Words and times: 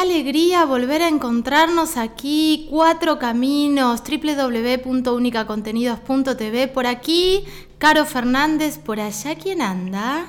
alegría 0.00 0.64
volver 0.64 1.02
a 1.02 1.08
encontrarnos 1.08 1.96
aquí, 1.96 2.68
Cuatro 2.70 3.18
Caminos, 3.18 4.00
www.unicacontenidos.tv, 4.02 6.68
por 6.68 6.86
aquí, 6.86 7.44
Caro 7.78 8.06
Fernández, 8.06 8.78
por 8.78 9.00
allá, 9.00 9.34
¿quién 9.34 9.60
anda? 9.62 10.26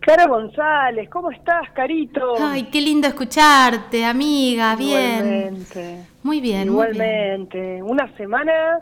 Caro 0.00 0.30
González, 0.30 1.08
¿cómo 1.10 1.30
estás, 1.30 1.70
Carito? 1.74 2.34
Ay, 2.40 2.64
qué 2.64 2.80
lindo 2.80 3.06
escucharte, 3.06 4.04
amiga, 4.04 4.74
bien. 4.76 5.18
Igualmente. 5.18 6.06
Muy 6.22 6.40
bien, 6.40 6.68
Igualmente. 6.68 7.82
Una 7.82 8.10
semana, 8.16 8.78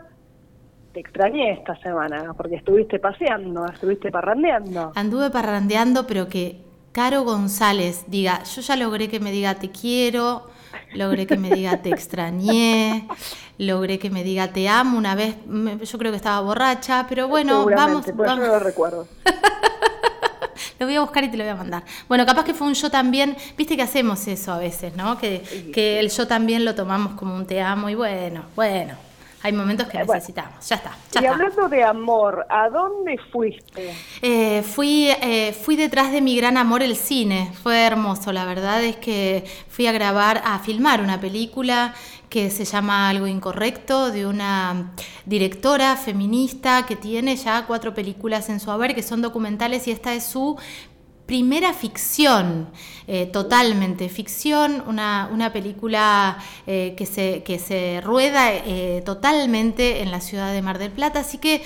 te 0.93 0.99
extrañé 0.99 1.53
esta 1.53 1.75
semana, 1.81 2.33
porque 2.35 2.55
estuviste 2.55 2.99
paseando, 2.99 3.65
estuviste 3.65 4.11
parrandeando. 4.11 4.91
Anduve 4.95 5.29
parrandeando, 5.29 6.07
pero 6.07 6.27
que 6.27 6.70
Caro 6.91 7.23
González 7.23 8.03
diga, 8.07 8.43
yo 8.43 8.61
ya 8.61 8.75
logré 8.75 9.07
que 9.07 9.21
me 9.21 9.31
diga 9.31 9.55
te 9.55 9.71
quiero, 9.71 10.49
logré 10.93 11.25
que 11.25 11.37
me 11.37 11.49
diga 11.49 11.81
te 11.81 11.89
extrañé, 11.89 13.07
logré 13.57 13.97
que 13.97 14.09
me 14.09 14.25
diga 14.25 14.51
te 14.51 14.67
amo 14.67 14.97
una 14.97 15.15
vez, 15.15 15.35
yo 15.45 15.97
creo 15.97 16.11
que 16.11 16.17
estaba 16.17 16.41
borracha, 16.41 17.05
pero 17.07 17.29
bueno, 17.29 17.65
vamos. 17.65 18.05
Pues 18.05 18.29
yo 18.29 18.35
no 18.35 18.45
lo 18.45 18.59
recuerdo. 18.59 19.07
lo 20.79 20.85
voy 20.85 20.95
a 20.95 21.01
buscar 21.01 21.23
y 21.23 21.31
te 21.31 21.37
lo 21.37 21.45
voy 21.45 21.51
a 21.51 21.55
mandar. 21.55 21.83
Bueno, 22.09 22.25
capaz 22.25 22.43
que 22.43 22.53
fue 22.53 22.67
un 22.67 22.73
yo 22.73 22.91
también, 22.91 23.37
viste 23.57 23.77
que 23.77 23.83
hacemos 23.83 24.27
eso 24.27 24.51
a 24.51 24.57
veces, 24.57 24.93
¿no? 24.97 25.17
Que, 25.17 25.71
que 25.73 25.97
el 25.97 26.09
yo 26.09 26.27
también 26.27 26.65
lo 26.65 26.75
tomamos 26.75 27.13
como 27.13 27.35
un 27.35 27.45
te 27.45 27.61
amo 27.61 27.89
y 27.89 27.95
bueno, 27.95 28.43
bueno. 28.53 29.10
Hay 29.43 29.53
momentos 29.53 29.87
que 29.87 29.97
eh, 29.97 30.05
necesitamos. 30.05 30.67
Ya 30.67 30.75
está. 30.75 30.95
y 31.19 31.25
hablando 31.25 31.67
de 31.67 31.83
amor, 31.83 32.45
¿a 32.49 32.69
dónde 32.69 33.17
fuiste? 33.31 33.95
Eh, 34.21 34.61
fui, 34.61 35.09
eh, 35.09 35.53
fui 35.53 35.75
detrás 35.75 36.11
de 36.11 36.21
mi 36.21 36.35
gran 36.35 36.57
amor, 36.57 36.83
el 36.83 36.95
cine. 36.95 37.51
Fue 37.63 37.81
hermoso. 37.81 38.31
La 38.31 38.45
verdad 38.45 38.83
es 38.83 38.97
que 38.97 39.43
fui 39.67 39.87
a 39.87 39.91
grabar, 39.91 40.41
a 40.45 40.59
filmar 40.59 41.01
una 41.01 41.19
película 41.19 41.93
que 42.29 42.49
se 42.49 42.63
llama 42.63 43.09
Algo 43.09 43.27
Incorrecto, 43.27 44.09
de 44.09 44.25
una 44.25 44.93
directora 45.25 45.97
feminista 45.97 46.85
que 46.85 46.95
tiene 46.95 47.35
ya 47.35 47.65
cuatro 47.67 47.93
películas 47.93 48.49
en 48.49 48.61
su 48.61 48.71
haber, 48.71 48.95
que 48.95 49.03
son 49.03 49.21
documentales, 49.21 49.85
y 49.87 49.91
esta 49.91 50.13
es 50.13 50.23
su 50.23 50.57
primera 51.31 51.73
ficción, 51.73 52.67
eh, 53.07 53.25
totalmente 53.25 54.09
ficción, 54.09 54.83
una, 54.85 55.29
una 55.31 55.53
película 55.53 56.37
eh, 56.67 56.93
que, 56.97 57.05
se, 57.05 57.41
que 57.43 57.57
se 57.57 58.01
rueda 58.01 58.51
eh, 58.53 59.01
totalmente 59.05 60.01
en 60.01 60.11
la 60.11 60.19
ciudad 60.19 60.51
de 60.51 60.61
Mar 60.61 60.77
del 60.77 60.91
Plata, 60.91 61.21
así 61.21 61.37
que 61.37 61.63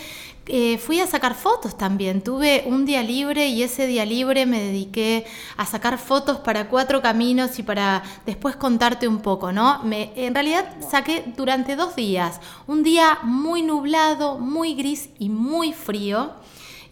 fui 0.78 1.00
a 1.00 1.08
sacar 1.08 1.34
fotos 1.34 1.76
también, 1.76 2.22
tuve 2.22 2.64
un 2.68 2.86
día 2.86 3.02
libre 3.02 3.48
y 3.48 3.64
ese 3.64 3.88
día 3.88 4.06
libre 4.06 4.46
me 4.46 4.62
dediqué 4.62 5.26
a 5.58 5.66
sacar 5.66 5.98
fotos 5.98 6.38
para 6.38 6.70
cuatro 6.70 7.02
caminos 7.02 7.58
y 7.58 7.64
para 7.64 8.04
después 8.28 8.56
contarte 8.56 9.08
un 9.08 9.24
poco, 9.24 9.52
¿no? 9.52 9.82
Me, 9.84 10.12
en 10.16 10.36
realidad 10.36 10.76
saqué 10.88 11.24
durante 11.36 11.76
dos 11.76 11.96
días, 11.96 12.40
un 12.68 12.84
día 12.84 13.18
muy 13.24 13.64
nublado, 13.64 14.38
muy 14.38 14.76
gris 14.76 15.10
y 15.18 15.30
muy 15.30 15.74
frío 15.74 16.34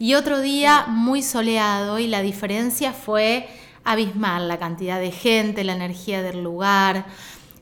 y 0.03 0.15
otro 0.15 0.41
día 0.41 0.83
muy 0.89 1.21
soleado 1.21 1.97
y 1.97 2.07
la 2.07 2.21
diferencia 2.21 2.91
fue 2.91 3.45
abismal, 3.85 4.49
la 4.49 4.59
cantidad 4.59 4.99
de 4.99 5.11
gente, 5.11 5.63
la 5.63 5.75
energía 5.75 6.21
del 6.21 6.43
lugar. 6.43 7.05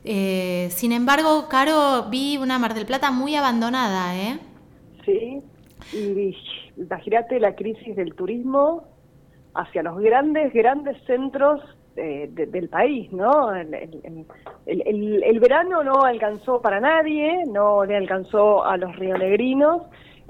Eh, 0.04 0.66
sin 0.70 0.90
embargo, 0.90 1.46
Caro, 1.48 2.08
vi 2.10 2.38
una 2.38 2.58
Mar 2.58 2.74
del 2.74 2.84
Plata 2.84 3.12
muy 3.12 3.36
abandonada, 3.36 4.16
¿eh? 4.16 4.40
Sí, 5.04 5.40
y 5.92 6.36
imagínate 6.76 7.38
la 7.38 7.54
crisis 7.54 7.94
del 7.94 8.12
turismo 8.16 8.88
hacia 9.54 9.84
los 9.84 10.00
grandes, 10.00 10.52
grandes 10.52 11.00
centros 11.06 11.60
eh, 11.94 12.28
del 12.28 12.68
país, 12.68 13.12
¿no? 13.12 13.54
El, 13.54 13.72
el, 14.66 15.38
verano 15.38 15.84
no 15.84 16.02
alcanzó 16.02 16.60
para 16.60 16.80
nadie, 16.80 17.44
no 17.46 17.84
le 17.84 17.96
alcanzó 17.96 18.64
a 18.64 18.76
los 18.78 18.96
rionegrinos 18.96 19.82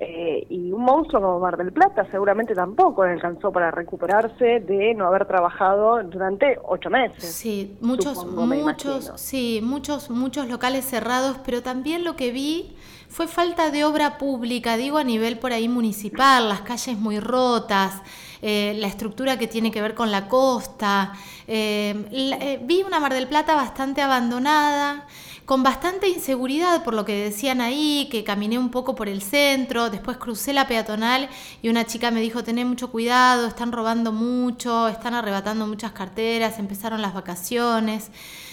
eh, 0.05 0.47
y 0.49 0.73
un 0.73 0.83
monstruo 0.83 1.23
como 1.23 1.39
Mar 1.39 1.57
del 1.57 1.73
Plata 1.73 2.05
seguramente 2.11 2.57
tampoco 2.57 3.03
alcanzó 3.03 3.53
para 3.53 3.71
recuperarse 3.71 4.59
de 4.59 4.95
no 4.95 5.07
haber 5.07 5.27
trabajado 5.27 6.03
durante 6.03 6.59
ocho 6.65 6.91
meses. 6.91 7.23
Sí, 7.23 7.77
muchos, 7.81 8.27
muchos, 8.27 9.13
sí, 9.15 9.61
muchos, 9.63 10.11
muchos 10.11 10.49
locales 10.49 10.85
cerrados, 10.85 11.37
pero 11.45 11.63
también 11.63 12.03
lo 12.03 12.17
que 12.17 12.33
vi 12.33 12.75
fue 13.09 13.29
falta 13.29 13.71
de 13.71 13.85
obra 13.85 14.19
pública, 14.19 14.77
digo 14.77 14.99
a 14.99 15.05
nivel 15.05 15.39
por 15.39 15.53
ahí 15.53 15.69
municipal, 15.69 16.49
las 16.49 16.63
calles 16.63 16.99
muy 16.99 17.21
rotas. 17.21 18.03
Eh, 18.45 18.75
la 18.79 18.89
estructura 18.89 19.39
que 19.39 19.47
tiene 19.47 19.71
que 19.71 19.81
ver 19.81 19.95
con 19.95 20.11
la 20.11 20.27
costa. 20.27 21.13
Eh, 21.47 22.59
vi 22.65 22.83
una 22.83 22.99
Mar 22.99 23.15
del 23.15 23.29
Plata 23.29 23.55
bastante 23.55 24.03
abandonada 24.03 25.07
con 25.44 25.62
bastante 25.62 26.08
inseguridad 26.08 26.84
por 26.84 26.94
lo 26.94 27.04
que 27.04 27.25
decían 27.25 27.60
ahí, 27.60 28.08
que 28.10 28.25
caminé 28.25 28.58
un 28.58 28.70
poco 28.70 28.94
por 28.94 29.08
el 29.08 29.22
centro, 29.22 29.91
después 29.91 30.16
crucé 30.16 30.53
la 30.53 30.69
peatonal 30.69 31.28
y 31.62 31.69
una 31.69 31.84
chica 31.84 32.10
me 32.10 32.20
dijo, 32.20 32.44
tené 32.44 32.64
mucho 32.64 32.91
cuidado, 32.91 33.48
están 33.48 33.72
robando 33.72 34.12
mucho, 34.12 34.88
están 34.88 35.14
arrebatando 35.14 35.66
muchas 35.66 35.92
carteras, 35.92 36.58
empezaron 36.58 37.03
las 37.03 37.14
vacaciones. 37.14 38.10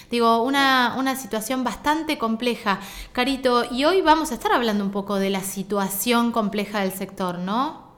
Digo, 0.10 0.42
una, 0.44 0.96
una 0.98 1.16
situación 1.16 1.64
bastante 1.64 2.18
compleja, 2.18 2.80
Carito, 3.12 3.64
y 3.72 3.86
hoy 3.86 4.02
vamos 4.02 4.32
a 4.32 4.34
estar 4.34 4.52
hablando 4.52 4.84
un 4.84 4.92
poco 4.92 5.20
de 5.20 5.30
la 5.30 5.42
situación 5.42 6.32
compleja 6.32 6.82
del 6.82 6.92
sector, 6.92 7.38
¿no? 7.38 7.90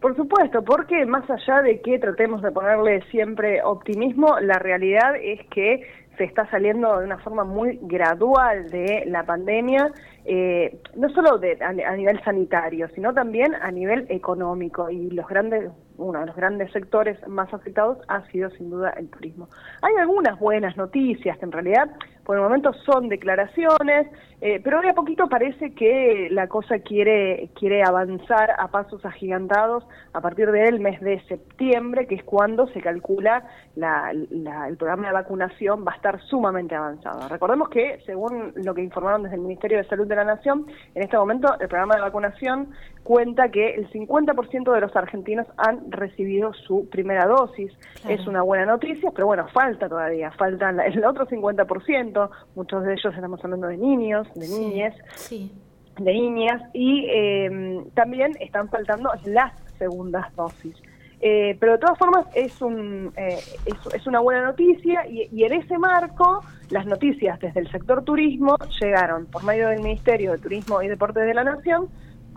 Por 0.00 0.16
supuesto, 0.16 0.62
porque 0.64 1.04
más 1.04 1.28
allá 1.28 1.60
de 1.60 1.82
que 1.82 1.98
tratemos 1.98 2.40
de 2.40 2.50
ponerle 2.50 3.02
siempre 3.10 3.62
optimismo, 3.62 4.40
la 4.40 4.58
realidad 4.58 5.14
es 5.22 5.46
que 5.48 5.86
se 6.20 6.24
está 6.26 6.46
saliendo 6.50 6.98
de 6.98 7.06
una 7.06 7.16
forma 7.16 7.44
muy 7.44 7.78
gradual 7.80 8.68
de 8.68 9.04
la 9.06 9.24
pandemia, 9.24 9.90
eh, 10.26 10.78
no 10.94 11.08
solo 11.08 11.38
de, 11.38 11.56
a, 11.62 11.96
nivel 11.96 12.22
sanitario, 12.22 12.88
sino 12.94 13.14
también 13.14 13.54
a 13.54 13.70
nivel 13.70 14.04
económico. 14.10 14.90
Y 14.90 15.08
los 15.12 15.26
grandes, 15.26 15.70
uno 16.00 16.20
de 16.20 16.26
los 16.26 16.36
grandes 16.36 16.72
sectores 16.72 17.16
más 17.28 17.52
afectados 17.52 17.98
ha 18.08 18.26
sido 18.30 18.50
sin 18.50 18.70
duda 18.70 18.90
el 18.96 19.08
turismo. 19.08 19.48
Hay 19.82 19.94
algunas 19.96 20.38
buenas 20.38 20.76
noticias 20.76 21.38
que 21.38 21.44
en 21.44 21.52
realidad 21.52 21.90
por 22.24 22.36
el 22.36 22.42
momento 22.42 22.72
son 22.84 23.08
declaraciones, 23.08 24.06
eh, 24.40 24.60
pero 24.62 24.80
de 24.80 24.90
a 24.90 24.94
poquito 24.94 25.28
parece 25.28 25.74
que 25.74 26.28
la 26.30 26.46
cosa 26.46 26.78
quiere, 26.78 27.50
quiere 27.58 27.82
avanzar 27.82 28.52
a 28.56 28.68
pasos 28.68 29.04
agigantados 29.04 29.84
a 30.12 30.20
partir 30.20 30.50
del 30.52 30.78
mes 30.78 31.00
de 31.00 31.20
septiembre, 31.22 32.06
que 32.06 32.14
es 32.14 32.22
cuando 32.22 32.68
se 32.68 32.80
calcula 32.80 33.44
el 33.74 34.76
programa 34.76 35.08
de 35.08 35.12
vacunación 35.12 35.84
va 35.84 35.92
a 35.92 35.96
estar 35.96 36.20
sumamente 36.22 36.74
avanzado. 36.74 37.28
Recordemos 37.28 37.68
que, 37.68 37.98
según 38.06 38.52
lo 38.54 38.74
que 38.74 38.82
informaron 38.82 39.24
desde 39.24 39.36
el 39.36 39.42
Ministerio 39.42 39.78
de 39.78 39.84
Salud 39.88 40.06
de 40.06 40.14
la 40.16 40.24
Nación, 40.24 40.66
en 40.94 41.02
este 41.02 41.16
momento 41.16 41.52
el 41.58 41.68
programa 41.68 41.96
de 41.96 42.02
vacunación 42.02 42.70
cuenta 43.02 43.48
que 43.48 43.74
el 43.74 43.90
50% 43.90 44.72
de 44.72 44.80
los 44.80 44.94
argentinos 44.94 45.46
han 45.56 45.89
recibido 45.92 46.52
su 46.54 46.88
primera 46.88 47.26
dosis. 47.26 47.72
Es 48.08 48.26
una 48.26 48.42
buena 48.42 48.66
noticia, 48.66 49.10
pero 49.14 49.26
bueno, 49.26 49.46
falta 49.48 49.88
todavía, 49.88 50.30
falta 50.32 50.70
el 50.70 51.04
otro 51.04 51.26
50% 51.26 52.30
muchos 52.54 52.84
de 52.84 52.92
ellos 52.94 53.14
estamos 53.14 53.44
hablando 53.44 53.66
de 53.66 53.76
niños, 53.76 54.26
de 54.34 54.48
niñas, 54.48 54.94
de 55.98 56.12
niñas, 56.12 56.62
y 56.72 57.06
em, 57.10 57.90
también 57.90 58.32
están 58.40 58.68
faltando 58.68 59.10
las 59.24 59.52
segundas 59.78 60.34
dosis. 60.34 60.76
Eh, 61.22 61.56
pero 61.60 61.72
de 61.72 61.78
todas 61.78 61.98
formas 61.98 62.26
es, 62.34 62.62
un, 62.62 63.12
eh, 63.14 63.38
es, 63.94 64.06
una 64.06 64.20
buena 64.20 64.42
noticia 64.42 65.06
y, 65.06 65.28
y, 65.30 65.44
en 65.44 65.52
ese 65.52 65.76
marco 65.76 66.42
las 66.70 66.86
noticias 66.86 67.38
desde 67.40 67.60
el 67.60 67.70
sector 67.70 68.02
turismo 68.04 68.56
llegaron. 68.80 69.26
Por 69.26 69.44
medio 69.44 69.68
del 69.68 69.82
Ministerio 69.82 70.32
de 70.32 70.38
Turismo 70.38 70.80
y 70.80 70.88
Deportes 70.88 71.26
de 71.26 71.34
la 71.34 71.44
Nación 71.44 71.90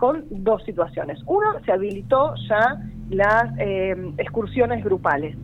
con 0.04 0.26
dos 0.28 0.62
situaciones. 0.64 1.18
Uno, 1.24 1.46
se 1.64 1.72
habilitó 1.72 2.34
ya 2.46 2.78
las 3.08 3.58
eh, 3.58 3.96
excursiones 4.18 4.84
grupales, 4.84 5.34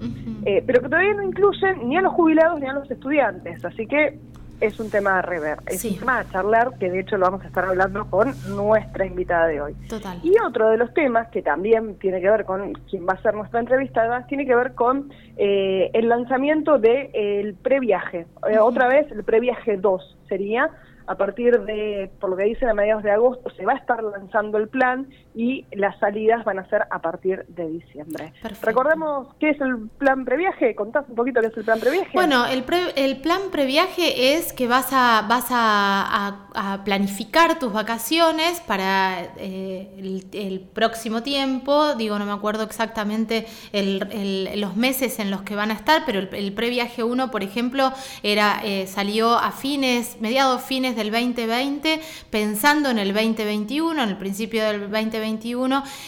eh, 0.44 0.62
pero 0.66 0.82
que 0.82 0.88
todavía 0.90 1.14
no 1.14 1.22
incluyen 1.22 1.88
ni 1.88 1.96
a 1.96 2.02
los 2.02 2.12
jubilados 2.12 2.60
ni 2.60 2.66
a 2.66 2.74
los 2.74 2.90
estudiantes, 2.90 3.64
así 3.64 3.86
que 3.86 4.18
es 4.60 4.78
un 4.78 4.90
tema 4.90 5.20
a 5.20 5.22
rever, 5.22 5.60
es 5.66 5.82
un 5.86 5.96
tema 5.96 6.18
a 6.18 6.30
charlar, 6.30 6.76
que 6.78 6.90
de 6.90 7.00
hecho 7.00 7.16
lo 7.16 7.24
vamos 7.24 7.42
a 7.42 7.46
estar 7.46 7.64
hablando 7.64 8.04
con 8.10 8.34
nuestra 8.54 9.06
invitada 9.06 9.46
de 9.46 9.62
hoy. 9.62 9.74
Total. 9.88 10.18
Y 10.22 10.34
otro 10.46 10.68
de 10.68 10.76
los 10.76 10.92
temas 10.92 11.28
que 11.28 11.40
también 11.40 11.98
tiene 11.98 12.20
que 12.20 12.30
ver 12.30 12.44
con 12.44 12.74
quien 12.90 13.06
va 13.06 13.14
a 13.14 13.22
ser 13.22 13.32
nuestra 13.32 13.60
entrevistada, 13.60 14.26
tiene 14.26 14.44
que 14.44 14.54
ver 14.54 14.74
con 14.74 15.10
eh, 15.38 15.90
el 15.94 16.06
lanzamiento 16.10 16.72
del 16.78 17.10
de, 17.12 17.40
el 17.40 17.54
previaje, 17.54 18.26
otra 18.60 18.88
vez 18.88 19.10
el 19.10 19.24
previaje 19.24 19.78
2 19.78 20.18
sería, 20.28 20.68
a 21.10 21.16
partir 21.16 21.58
de, 21.62 22.08
por 22.20 22.30
lo 22.30 22.36
que 22.36 22.44
dicen 22.44 22.68
a 22.68 22.74
mediados 22.74 23.02
de 23.02 23.10
agosto, 23.10 23.50
se 23.50 23.66
va 23.66 23.72
a 23.72 23.78
estar 23.78 24.00
lanzando 24.00 24.58
el 24.58 24.68
plan 24.68 25.08
y 25.34 25.64
las 25.72 25.98
salidas 25.98 26.44
van 26.44 26.58
a 26.58 26.68
ser 26.68 26.82
a 26.90 27.00
partir 27.00 27.44
de 27.48 27.68
diciembre. 27.68 28.32
Recordemos 28.62 29.28
qué 29.38 29.50
es 29.50 29.60
el 29.60 29.88
plan 29.98 30.24
previaje, 30.24 30.74
contás 30.74 31.04
un 31.08 31.14
poquito 31.14 31.40
qué 31.40 31.48
es 31.48 31.56
el 31.56 31.64
plan 31.64 31.80
previaje. 31.80 32.10
Bueno, 32.14 32.46
el, 32.46 32.64
el 32.96 33.16
plan 33.18 33.40
previaje 33.52 34.34
es 34.34 34.52
que 34.52 34.66
vas 34.66 34.88
a, 34.92 35.26
vas 35.28 35.46
a, 35.50 36.46
planificar 36.84 37.58
tus 37.58 37.72
vacaciones 37.72 38.60
para 38.60 39.32
eh, 39.36 39.88
el, 40.32 40.60
próximo 40.60 41.22
tiempo, 41.22 41.94
digo, 41.94 42.18
no 42.18 42.26
me 42.26 42.32
acuerdo 42.32 42.64
exactamente 42.64 43.46
los 43.72 44.76
meses 44.76 45.18
en 45.20 45.30
los 45.30 45.42
que 45.42 45.54
van 45.54 45.70
a 45.70 45.74
estar, 45.74 46.02
pero 46.04 46.18
el, 46.18 46.52
previaje 46.52 47.04
1, 47.04 47.30
por 47.30 47.42
ejemplo, 47.42 47.92
era 48.22 48.60
eh, 48.64 48.86
salió 48.86 49.34
a 49.34 49.52
fines, 49.52 50.20
mediados 50.20 50.62
fines 50.62 50.96
del 50.96 51.10
2020, 51.10 52.00
pensando 52.30 52.90
en 52.90 52.98
el 52.98 53.14
2021, 53.14 54.02
en 54.02 54.08
el 54.08 54.16
principio 54.16 54.64
del 54.64 54.80
2021, 54.80 55.19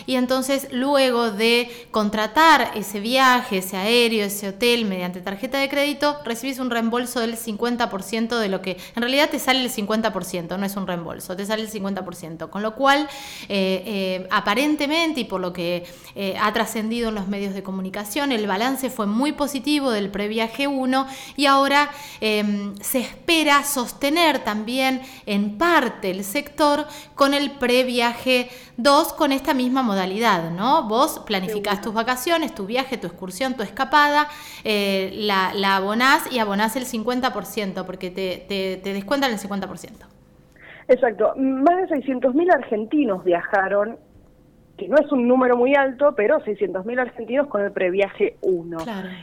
y 0.06 0.16
entonces 0.16 0.68
luego 0.72 1.30
de 1.30 1.70
contratar 1.90 2.72
ese 2.74 3.00
viaje, 3.00 3.58
ese 3.58 3.76
aéreo, 3.76 4.24
ese 4.24 4.48
hotel 4.48 4.84
mediante 4.84 5.20
tarjeta 5.20 5.58
de 5.58 5.68
crédito, 5.68 6.18
recibís 6.24 6.58
un 6.58 6.70
reembolso 6.70 7.20
del 7.20 7.36
50% 7.36 8.38
de 8.38 8.48
lo 8.48 8.62
que 8.62 8.78
en 8.94 9.02
realidad 9.02 9.30
te 9.30 9.38
sale 9.38 9.60
el 9.62 9.70
50%, 9.70 10.58
no 10.58 10.66
es 10.66 10.76
un 10.76 10.86
reembolso, 10.86 11.36
te 11.36 11.46
sale 11.46 11.62
el 11.62 11.70
50%, 11.70 12.50
con 12.50 12.62
lo 12.62 12.74
cual 12.74 13.08
eh, 13.48 13.82
eh, 13.86 14.26
aparentemente 14.30 15.20
y 15.20 15.24
por 15.24 15.40
lo 15.40 15.52
que 15.52 15.84
eh, 16.14 16.36
ha 16.40 16.52
trascendido 16.52 17.08
en 17.08 17.14
los 17.14 17.28
medios 17.28 17.54
de 17.54 17.62
comunicación, 17.62 18.32
el 18.32 18.46
balance 18.46 18.90
fue 18.90 19.06
muy 19.06 19.32
positivo 19.32 19.90
del 19.90 20.10
previaje 20.10 20.66
1 20.66 21.06
y 21.36 21.46
ahora 21.46 21.90
em, 22.20 22.74
se 22.80 23.00
espera 23.00 23.64
sostener 23.64 24.44
también 24.44 25.02
en 25.26 25.58
parte 25.58 26.10
el 26.10 26.24
sector 26.24 26.86
con 27.14 27.34
el 27.34 27.52
previaje 27.52 28.50
2 28.76 29.01
con 29.12 29.32
esta 29.32 29.54
misma 29.54 29.82
modalidad, 29.82 30.50
¿no? 30.50 30.86
Vos 30.88 31.20
planificás 31.26 31.80
tus 31.80 31.94
vacaciones, 31.94 32.54
tu 32.54 32.66
viaje, 32.66 32.98
tu 32.98 33.06
excursión, 33.06 33.54
tu 33.54 33.62
escapada, 33.62 34.28
la, 34.64 35.52
la, 35.54 35.76
abonás 35.76 36.30
y 36.32 36.38
abonás 36.38 36.76
el 36.76 36.84
50% 36.84 37.84
porque 37.84 38.10
te, 38.10 38.44
te, 38.48 38.76
te 38.82 38.92
descuentan 38.92 39.32
el 39.32 39.38
50%. 39.38 39.90
Exacto. 40.88 41.34
Más 41.36 41.76
de 41.76 41.96
600.000 41.96 42.54
argentinos 42.54 43.24
viajaron 43.24 43.98
que 44.76 44.88
no 44.88 44.96
es 44.96 45.10
un 45.12 45.28
número 45.28 45.56
muy 45.56 45.74
alto, 45.74 46.14
pero 46.16 46.40
600.000 46.40 47.00
argentinos 47.00 47.46
con 47.48 47.62
el 47.62 47.72
previaje 47.72 48.36
1. 48.40 48.78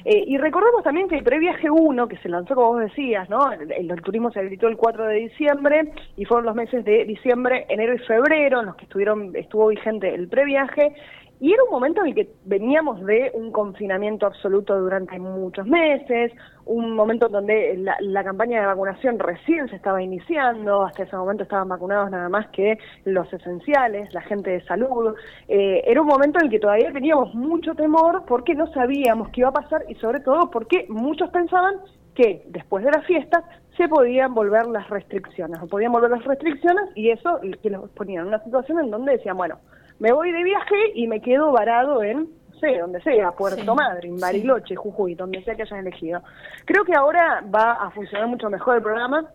Eh, 0.06 0.24
y 0.28 0.38
recordemos 0.38 0.84
también 0.84 1.08
que 1.08 1.18
el 1.18 1.24
previaje 1.24 1.70
1, 1.70 2.08
que 2.08 2.18
se 2.18 2.30
lanzó, 2.30 2.56
como 2.56 2.74
vos 2.74 2.82
decías, 2.82 3.30
¿no? 3.30 3.52
El, 3.52 3.72
el, 3.72 4.02
turismo 4.02 4.32
se 4.32 4.40
habilitó 4.40 4.68
el 4.68 4.78
4 4.78 5.06
de 5.06 5.16
diciembre 5.16 5.92
y 6.18 6.26
fueron 6.26 6.46
los 6.46 6.56
meses 6.56 6.86
de 6.86 7.06
diciembre, 7.06 7.66
enero 7.70 7.96
y 7.96 8.00
febrero 8.00 8.60
en 8.60 8.68
los 8.68 8.76
que 8.76 8.84
estuvieron 8.84 9.36
estuvo 9.36 9.68
vigente 9.68 10.14
el 10.14 10.28
previaje 10.28 10.94
y 11.42 11.54
era 11.54 11.64
un 11.64 11.72
momento 11.72 12.02
en 12.02 12.08
el 12.08 12.16
que 12.16 12.30
veníamos 12.44 13.06
de 13.06 13.32
un 13.34 13.52
confinamiento 13.52 14.26
absoluto 14.26 14.78
durante 14.78 15.18
muchos 15.20 15.66
meses, 15.66 16.34
un 16.66 16.94
momento 16.96 17.30
donde 17.30 17.78
la, 17.78 18.24
campaña 18.24 18.60
de 18.60 18.68
vacunación 18.68 19.18
recién 19.18 19.70
se 19.70 19.78
estaba 19.78 20.04
iniciando, 20.04 20.84
hasta 20.84 21.04
ese 21.04 21.16
momento 21.16 21.44
estaban 21.44 21.70
vacunados 21.70 22.12
nada 22.12 22.28
más 22.28 22.48
que 22.50 22.78
los 23.06 23.32
esenciales, 23.32 24.14
la 24.14 24.22
gente 24.22 24.52
de 24.52 24.62
salud. 24.66 25.16
Eh, 25.48 25.82
era 25.88 26.02
un 26.02 26.08
momento 26.08 26.40
en 26.40 26.46
el 26.46 26.52
que 26.52 26.60
todavía 26.60 26.92
teníamos 26.92 27.34
mucho 27.34 27.74
temor 27.74 28.24
porque 28.28 28.54
no 28.54 28.68
sabíamos 28.74 29.30
qué 29.30 29.42
iba 29.42 29.50
a 29.50 29.54
pasar 29.54 29.84
y 29.88 29.96
sobre 29.96 30.20
todo 30.20 30.52
porque 30.52 30.88
muchos 30.90 31.30
pensaban 31.30 31.76
que 32.16 32.44
después 32.48 32.84
de 32.84 32.92
las 32.92 33.06
fiestas 33.06 33.46
se 33.78 33.88
podían 33.88 34.34
volver 34.34 34.68
las 34.68 34.90
restricciones, 34.90 35.62
o 35.62 35.68
podían 35.68 35.94
volver 35.94 36.12
las 36.12 36.26
restricciones 36.26 36.84
y 36.96 37.12
eso 37.12 37.40
que 37.64 37.70
nos 37.70 37.90
ponía 37.92 38.20
en 38.20 38.28
una 38.28 38.44
situación 38.44 38.80
en 38.80 38.92
donde 38.92 39.14
decían, 39.14 39.38
bueno, 39.38 39.58
me 40.00 40.12
voy 40.12 40.32
de 40.32 40.44
viaje 40.44 40.76
y 40.96 41.08
me 41.08 41.22
quedo 41.22 41.52
varado 41.52 42.02
en, 42.04 42.30
no 42.52 42.60
sé, 42.60 42.78
donde 42.80 43.02
sea, 43.02 43.32
Puerto 43.32 43.76
Madryn, 43.76 44.20
Bariloche, 44.20 44.76
Jujuy, 44.76 45.16
donde 45.16 45.44
sea 45.44 45.56
que 45.56 45.64
hayan 45.64 45.80
elegido. 45.80 46.22
Creo 46.66 46.84
que 46.84 46.94
ahora 46.96 47.44
va 47.54 47.74
a 47.74 47.92
funcionar 47.92 48.28
mucho 48.28 48.50
mejor 48.50 48.78
el 48.78 48.84
programa 48.84 49.30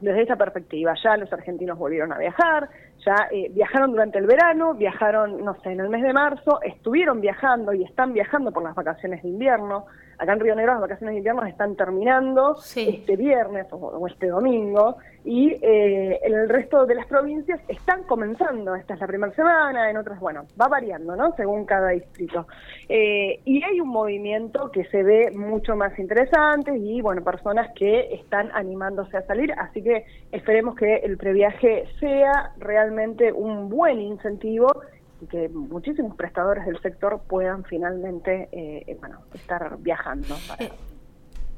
desde 0.00 0.22
esa 0.22 0.36
perspectiva. 0.36 0.94
Ya 1.02 1.16
los 1.16 1.32
argentinos 1.32 1.78
volvieron 1.78 2.12
a 2.12 2.18
viajar, 2.18 2.68
ya 3.06 3.28
eh, 3.30 3.48
viajaron 3.50 3.92
durante 3.92 4.18
el 4.18 4.26
verano, 4.26 4.74
viajaron, 4.74 5.42
no 5.44 5.54
sé, 5.62 5.72
en 5.72 5.80
el 5.80 5.88
mes 5.88 6.02
de 6.02 6.12
marzo, 6.12 6.60
estuvieron 6.62 7.20
viajando 7.20 7.72
y 7.72 7.84
están 7.84 8.12
viajando 8.12 8.52
por 8.52 8.62
las 8.62 8.74
vacaciones 8.74 9.22
de 9.22 9.28
invierno. 9.28 9.86
Acá 10.18 10.32
en 10.34 10.40
Río 10.40 10.54
Negro 10.54 10.72
las 10.72 10.82
vacaciones 10.82 11.14
de 11.14 11.18
invierno 11.18 11.44
están 11.44 11.76
terminando 11.76 12.56
este 12.76 13.16
viernes 13.16 13.66
o, 13.70 14.06
este 14.06 14.28
domingo 14.28 14.96
y 15.24 15.50
eh, 15.62 16.20
en 16.22 16.34
el 16.34 16.48
resto 16.48 16.86
de 16.86 16.94
las 16.94 17.06
provincias 17.06 17.60
están 17.68 18.02
comenzando. 18.04 18.74
Esta 18.74 18.94
es 18.94 19.00
la 19.00 19.06
primera 19.06 19.32
semana, 19.34 19.90
en 19.90 19.96
otras, 19.96 20.18
bueno, 20.20 20.46
va 20.60 20.68
variando, 20.68 21.16
¿no? 21.16 21.34
Según 21.36 21.64
cada 21.64 21.90
distrito. 21.90 22.46
Eh, 22.88 23.40
y 23.44 23.62
hay 23.62 23.80
un 23.80 23.88
movimiento 23.88 24.70
que 24.70 24.84
se 24.86 25.02
ve 25.02 25.30
mucho 25.30 25.76
más 25.76 25.96
interesante 25.98 26.76
y, 26.76 27.00
bueno, 27.00 27.22
personas 27.22 27.70
que 27.74 28.14
están 28.14 28.50
animándose 28.52 29.16
a 29.16 29.22
salir, 29.26 29.52
así 29.58 29.82
que 29.82 30.04
esperemos 30.32 30.76
que 30.76 30.96
el 30.96 31.16
previaje 31.16 31.84
sea 32.00 32.52
realmente 32.58 33.32
un 33.32 33.68
buen 33.68 34.00
incentivo 34.00 34.82
y 35.22 35.26
que 35.26 35.48
muchísimos 35.48 36.16
prestadores 36.16 36.66
del 36.66 36.80
sector 36.82 37.22
puedan 37.28 37.64
finalmente, 37.64 38.48
eh, 38.50 38.96
bueno, 39.00 39.20
estar 39.34 39.78
viajando. 39.78 40.36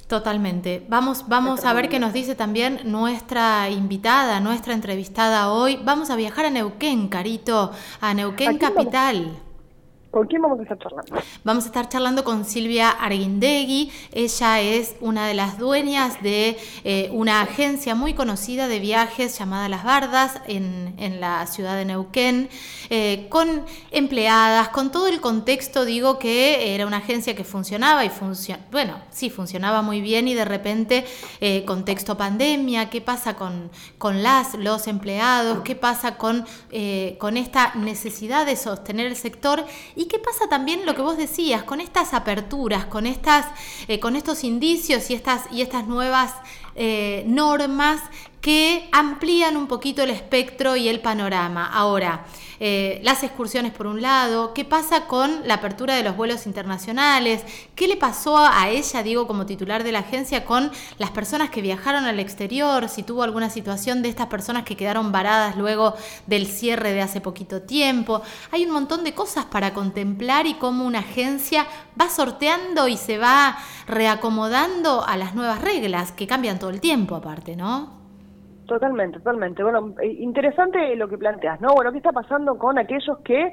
Totalmente. 0.06 0.84
Vamos, 0.88 1.26
vamos 1.28 1.64
a 1.64 1.72
ver 1.72 1.88
qué 1.88 1.98
nos 1.98 2.12
dice 2.12 2.34
también 2.34 2.80
nuestra 2.84 3.70
invitada, 3.70 4.38
nuestra 4.38 4.74
entrevistada 4.74 5.50
hoy. 5.50 5.80
Vamos 5.82 6.10
a 6.10 6.16
viajar 6.16 6.44
a 6.44 6.50
Neuquén, 6.50 7.08
Carito, 7.08 7.72
a 8.02 8.12
Neuquén 8.12 8.58
Capital. 8.58 9.32
¿Con 10.14 10.28
quién 10.28 10.42
vamos 10.42 10.60
a 10.60 10.62
estar 10.62 10.78
charlando? 10.78 11.16
Vamos 11.42 11.64
a 11.64 11.66
estar 11.66 11.88
charlando 11.88 12.22
con 12.22 12.44
Silvia 12.44 12.88
Arguindegui. 12.88 13.90
Ella 14.12 14.60
es 14.60 14.94
una 15.00 15.26
de 15.26 15.34
las 15.34 15.58
dueñas 15.58 16.22
de 16.22 16.56
eh, 16.84 17.08
una 17.12 17.40
agencia 17.40 17.96
muy 17.96 18.14
conocida 18.14 18.68
de 18.68 18.78
viajes 18.78 19.36
llamada 19.36 19.68
Las 19.68 19.82
Bardas 19.82 20.40
en, 20.46 20.94
la 21.18 21.44
ciudad 21.48 21.76
de 21.76 21.84
Neuquén, 21.84 22.48
eh, 22.90 23.26
con 23.28 23.64
empleadas, 23.90 24.68
con 24.68 24.92
todo 24.92 25.08
el 25.08 25.20
contexto, 25.20 25.84
digo 25.84 26.20
que 26.20 26.76
era 26.76 26.86
una 26.86 26.98
agencia 26.98 27.34
que 27.34 27.42
funcionaba 27.42 28.04
y 28.04 28.08
funciona, 28.08 28.64
bueno, 28.70 29.00
sí, 29.10 29.30
funcionaba 29.30 29.82
muy 29.82 30.00
bien 30.00 30.28
y 30.28 30.34
de 30.34 30.44
repente, 30.44 31.04
eh, 31.40 31.64
contexto 31.64 32.16
pandemia, 32.16 32.88
¿qué 32.88 33.00
pasa 33.00 33.34
con, 33.34 33.68
con 33.98 34.22
las, 34.22 34.54
los 34.54 34.86
empleados? 34.86 35.62
¿Qué 35.64 35.74
pasa 35.74 36.16
con, 36.16 36.46
con 37.18 37.36
esta 37.36 37.74
necesidad 37.74 38.46
de 38.46 38.54
sostener 38.54 39.08
el 39.08 39.16
sector? 39.16 39.64
¿Y 39.96 40.03
qué 40.06 40.18
pasa 40.18 40.48
también 40.48 40.86
lo 40.86 40.94
que 40.94 41.02
vos 41.02 41.16
decías 41.16 41.62
con 41.64 41.80
estas 41.80 42.14
aperturas, 42.14 42.86
con, 42.86 43.06
estas, 43.06 43.46
eh, 43.88 44.00
con 44.00 44.16
estos 44.16 44.44
indicios 44.44 45.10
y 45.10 45.14
estas, 45.14 45.50
y 45.52 45.62
estas 45.62 45.86
nuevas 45.86 46.32
eh, 46.74 47.24
normas 47.26 48.00
que 48.44 48.90
amplían 48.92 49.56
un 49.56 49.66
poquito 49.66 50.02
el 50.02 50.10
espectro 50.10 50.76
y 50.76 50.90
el 50.90 51.00
panorama? 51.00 51.66
Ahora, 51.66 52.26
eh, 52.60 53.00
las 53.02 53.22
excursiones 53.22 53.72
por 53.72 53.86
un 53.86 54.02
lado, 54.02 54.52
qué 54.52 54.66
pasa 54.66 55.06
con 55.06 55.48
la 55.48 55.54
apertura 55.54 55.96
de 55.96 56.02
los 56.02 56.14
vuelos 56.14 56.44
internacionales, 56.44 57.42
qué 57.74 57.88
le 57.88 57.96
pasó 57.96 58.36
a 58.36 58.68
ella, 58.68 59.02
digo, 59.02 59.26
como 59.26 59.46
titular 59.46 59.82
de 59.82 59.92
la 59.92 60.00
agencia, 60.00 60.44
con 60.44 60.70
las 60.98 61.10
personas 61.10 61.48
que 61.48 61.62
viajaron 61.62 62.04
al 62.04 62.20
exterior, 62.20 62.90
si 62.90 63.02
tuvo 63.02 63.22
alguna 63.22 63.48
situación 63.48 64.02
de 64.02 64.10
estas 64.10 64.26
personas 64.26 64.64
que 64.64 64.76
quedaron 64.76 65.10
varadas 65.10 65.56
luego 65.56 65.94
del 66.26 66.46
cierre 66.46 66.92
de 66.92 67.00
hace 67.00 67.22
poquito 67.22 67.62
tiempo. 67.62 68.20
Hay 68.50 68.66
un 68.66 68.72
montón 68.72 69.04
de 69.04 69.14
cosas 69.14 69.46
para 69.46 69.72
contemplar 69.72 70.46
y 70.46 70.52
cómo 70.52 70.84
una 70.84 70.98
agencia 70.98 71.66
va 71.98 72.10
sorteando 72.10 72.88
y 72.88 72.98
se 72.98 73.16
va 73.16 73.56
reacomodando 73.86 75.02
a 75.02 75.16
las 75.16 75.34
nuevas 75.34 75.62
reglas 75.62 76.12
que 76.12 76.26
cambian 76.26 76.58
todo 76.58 76.68
el 76.68 76.82
tiempo 76.82 77.16
aparte, 77.16 77.56
¿no? 77.56 78.03
Totalmente, 78.66 79.18
totalmente. 79.18 79.62
Bueno, 79.62 79.94
eh, 80.00 80.06
interesante 80.06 80.94
lo 80.96 81.08
que 81.08 81.18
planteas, 81.18 81.60
¿no? 81.60 81.74
Bueno, 81.74 81.92
¿qué 81.92 81.98
está 81.98 82.12
pasando 82.12 82.56
con 82.58 82.78
aquellos 82.78 83.18
que 83.18 83.52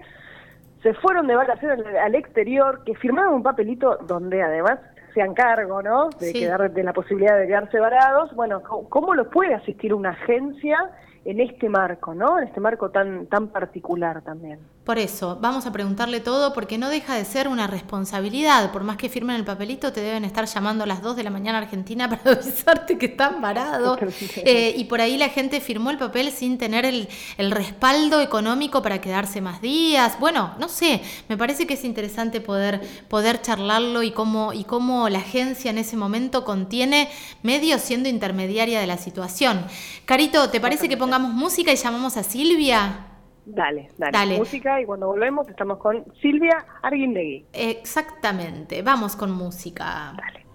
se 0.81 0.93
fueron 0.95 1.27
de 1.27 1.35
vacaciones 1.35 1.85
al 2.01 2.15
exterior, 2.15 2.83
que 2.83 2.95
firmaron 2.95 3.35
un 3.35 3.43
papelito 3.43 3.97
donde 4.07 4.41
además 4.41 4.79
se 5.13 5.21
han 5.21 5.33
cargo, 5.33 5.81
¿no? 5.81 6.09
De 6.19 6.33
quedar 6.33 6.71
de 6.71 6.83
la 6.83 6.93
posibilidad 6.93 7.37
de 7.37 7.47
quedarse 7.47 7.79
varados. 7.79 8.33
Bueno, 8.35 8.61
¿cómo 8.61 9.13
los 9.13 9.27
puede 9.27 9.53
asistir 9.53 9.93
una 9.93 10.11
agencia 10.11 10.77
en 11.25 11.39
este 11.39 11.69
marco, 11.69 12.15
¿no? 12.15 12.39
En 12.39 12.47
este 12.47 12.59
marco 12.59 12.89
tan 12.89 13.27
tan 13.27 13.49
particular 13.49 14.21
también. 14.21 14.59
Por 14.83 14.97
eso, 14.97 15.37
vamos 15.39 15.67
a 15.67 15.71
preguntarle 15.71 16.21
todo 16.21 16.53
porque 16.53 16.79
no 16.79 16.89
deja 16.89 17.13
de 17.13 17.23
ser 17.23 17.47
una 17.47 17.67
responsabilidad. 17.67 18.71
Por 18.71 18.83
más 18.83 18.97
que 18.97 19.09
firmen 19.09 19.35
el 19.35 19.45
papelito, 19.45 19.93
te 19.93 20.01
deben 20.01 20.25
estar 20.25 20.45
llamando 20.45 20.85
a 20.85 20.87
las 20.87 21.03
2 21.03 21.15
de 21.17 21.23
la 21.23 21.29
mañana 21.29 21.59
Argentina 21.59 22.09
para 22.23 22.39
avisarte 22.39 22.97
que 22.97 23.05
están 23.05 23.41
varados. 23.41 23.99
Eh, 24.37 24.73
y 24.75 24.85
por 24.85 24.99
ahí 24.99 25.17
la 25.17 25.29
gente 25.29 25.61
firmó 25.61 25.91
el 25.91 25.99
papel 25.99 26.31
sin 26.31 26.57
tener 26.57 26.85
el, 26.85 27.07
respaldo 27.51 28.21
económico 28.21 28.81
para 28.81 28.99
quedarse 29.01 29.39
más 29.39 29.61
días. 29.61 30.17
Bueno, 30.19 30.55
no 30.57 30.67
sé, 30.67 31.03
me 31.29 31.37
parece 31.37 31.67
que 31.67 31.75
es 31.75 31.83
interesante 31.83 32.41
poder, 32.41 32.81
poder 33.07 33.39
charlarlo 33.39 34.01
y 34.01 34.09
cómo, 34.09 34.51
y 34.51 34.63
cómo 34.63 35.09
la 35.09 35.19
agencia 35.19 35.69
en 35.69 35.77
ese 35.77 35.95
momento 35.95 36.43
contiene 36.43 37.07
medios 37.43 37.81
siendo 37.81 38.09
intermediaria 38.09 38.79
de 38.79 38.87
la 38.87 38.97
situación. 38.97 39.63
Carito, 40.05 40.49
¿te 40.49 40.59
parece 40.59 40.89
que 40.89 40.97
pongamos 40.97 41.33
música 41.33 41.71
y 41.71 41.75
llamamos 41.75 42.17
a 42.17 42.23
Silvia? 42.23 43.10
Dale, 43.45 43.89
dale, 43.97 44.37
Música 44.37 44.79
y 44.79 44.85
cuando 44.85 45.07
volvemos 45.07 45.49
estamos 45.49 45.79
con 45.79 46.05
Silvia 46.21 46.63
Arguindegui. 46.81 47.45
Exactamente, 47.53 48.81
vamos 48.83 49.15
con 49.15 49.31
música. 49.31 50.13
Dale. 50.15 50.45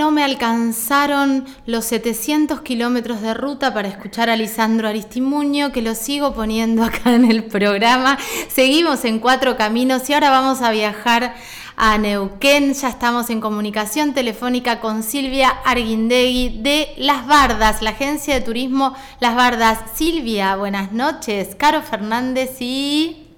No 0.00 0.10
me 0.10 0.24
alcanzaron 0.24 1.44
los 1.66 1.84
700 1.84 2.62
kilómetros 2.62 3.20
de 3.20 3.34
ruta 3.34 3.74
para 3.74 3.86
escuchar 3.86 4.30
a 4.30 4.36
Lisandro 4.36 4.88
Aristimuño, 4.88 5.72
que 5.72 5.82
lo 5.82 5.94
sigo 5.94 6.32
poniendo 6.32 6.82
acá 6.84 7.14
en 7.14 7.26
el 7.26 7.44
programa. 7.44 8.16
Seguimos 8.48 9.04
en 9.04 9.18
cuatro 9.18 9.58
caminos 9.58 10.08
y 10.08 10.14
ahora 10.14 10.30
vamos 10.30 10.62
a 10.62 10.70
viajar 10.70 11.34
a 11.76 11.98
Neuquén. 11.98 12.72
Ya 12.72 12.88
estamos 12.88 13.28
en 13.28 13.42
comunicación 13.42 14.14
telefónica 14.14 14.80
con 14.80 15.02
Silvia 15.02 15.50
Arguindegui 15.66 16.62
de 16.62 16.94
Las 16.96 17.26
Bardas, 17.26 17.82
la 17.82 17.90
agencia 17.90 18.32
de 18.32 18.40
turismo 18.40 18.94
Las 19.20 19.36
Bardas. 19.36 19.82
Silvia, 19.92 20.56
buenas 20.56 20.92
noches. 20.92 21.54
Caro 21.56 21.82
Fernández 21.82 22.56
y... 22.60 23.28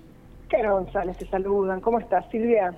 Caro 0.49 0.75
González, 0.75 1.17
te 1.19 1.27
saludan. 1.27 1.81
¿Cómo 1.81 1.99
estás, 1.99 2.25
Silvia? 2.31 2.73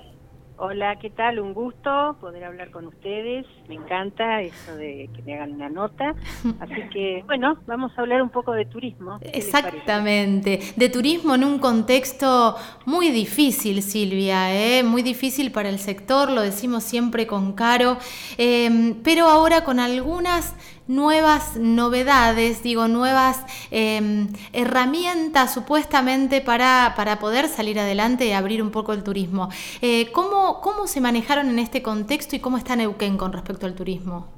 Hola, 0.56 0.96
¿qué 1.00 1.10
tal? 1.10 1.40
Un 1.40 1.52
gusto 1.52 2.16
poder 2.20 2.44
hablar 2.44 2.70
con 2.70 2.86
ustedes. 2.86 3.44
Me 3.68 3.74
encanta 3.74 4.40
eso 4.40 4.76
de 4.76 5.10
que 5.12 5.22
me 5.22 5.34
hagan 5.34 5.52
una 5.52 5.68
nota. 5.68 6.14
Así 6.60 6.88
que, 6.92 7.24
bueno, 7.26 7.58
vamos 7.66 7.90
a 7.96 8.00
hablar 8.00 8.22
un 8.22 8.30
poco 8.30 8.52
de 8.52 8.64
turismo. 8.64 9.18
Exactamente. 9.20 10.60
De 10.76 10.88
turismo 10.88 11.34
en 11.34 11.42
un 11.42 11.58
contexto 11.58 12.56
muy 12.84 13.10
difícil, 13.10 13.82
Silvia, 13.82 14.54
¿eh? 14.54 14.84
muy 14.84 15.02
difícil 15.02 15.50
para 15.50 15.68
el 15.68 15.80
sector, 15.80 16.30
lo 16.30 16.42
decimos 16.42 16.84
siempre 16.84 17.26
con 17.26 17.54
Caro, 17.54 17.98
eh, 18.38 18.94
pero 19.02 19.26
ahora 19.26 19.64
con 19.64 19.80
algunas 19.80 20.54
nuevas 20.86 21.56
novedades, 21.56 22.62
digo, 22.62 22.88
nuevas 22.88 23.44
em, 23.70 24.28
herramientas 24.52 25.52
supuestamente 25.54 26.40
para, 26.40 26.94
para, 26.96 27.18
poder 27.18 27.46
salir 27.46 27.78
adelante 27.78 28.26
y 28.26 28.32
abrir 28.32 28.62
un 28.62 28.70
poco 28.70 28.92
el 28.92 29.02
turismo. 29.02 29.48
Eh, 29.80 30.10
¿cómo, 30.12 30.60
¿Cómo 30.60 30.86
se 30.86 31.00
manejaron 31.00 31.48
en 31.48 31.58
este 31.58 31.82
contexto 31.82 32.36
y 32.36 32.40
cómo 32.40 32.58
está 32.58 32.76
Neuquén 32.76 33.16
con 33.16 33.32
respecto 33.32 33.66
al 33.66 33.74
turismo? 33.74 34.28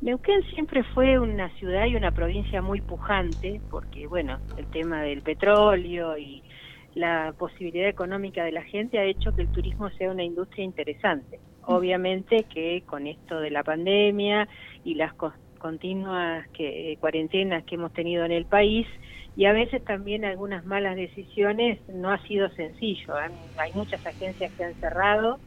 Neuquén 0.00 0.42
siempre 0.54 0.84
fue 0.94 1.18
una 1.18 1.48
ciudad 1.56 1.86
y 1.86 1.96
una 1.96 2.12
provincia 2.12 2.62
muy 2.62 2.80
pujante, 2.80 3.60
porque 3.70 4.06
bueno, 4.06 4.38
el 4.56 4.66
tema 4.66 5.02
del 5.02 5.22
petróleo 5.22 6.16
y 6.16 6.42
la 6.94 7.34
posibilidad 7.36 7.88
económica 7.88 8.44
de 8.44 8.52
la 8.52 8.62
gente 8.62 8.98
ha 8.98 9.04
hecho 9.04 9.34
que 9.34 9.42
el 9.42 9.48
turismo 9.48 9.90
sea 9.90 10.10
una 10.10 10.22
industria 10.22 10.64
interesante. 10.64 11.40
Obviamente 11.64 12.44
que 12.44 12.82
con 12.86 13.06
esto 13.06 13.40
de 13.40 13.50
la 13.50 13.62
pandemia 13.62 14.48
y 14.88 14.94
las 14.94 15.12
continuas 15.58 16.48
que, 16.48 16.96
cuarentenas 16.98 17.62
que 17.64 17.74
hemos 17.74 17.92
tenido 17.92 18.24
en 18.24 18.32
el 18.32 18.46
país 18.46 18.86
y 19.36 19.44
a 19.44 19.52
veces 19.52 19.84
también 19.84 20.24
algunas 20.24 20.64
malas 20.64 20.96
decisiones, 20.96 21.78
no 21.88 22.10
ha 22.10 22.18
sido 22.26 22.48
sencillo. 22.50 23.14
Hay 23.16 23.72
muchas 23.74 24.04
agencias 24.04 24.50
que 24.56 24.64
han 24.64 24.74
cerrado, 24.76 25.40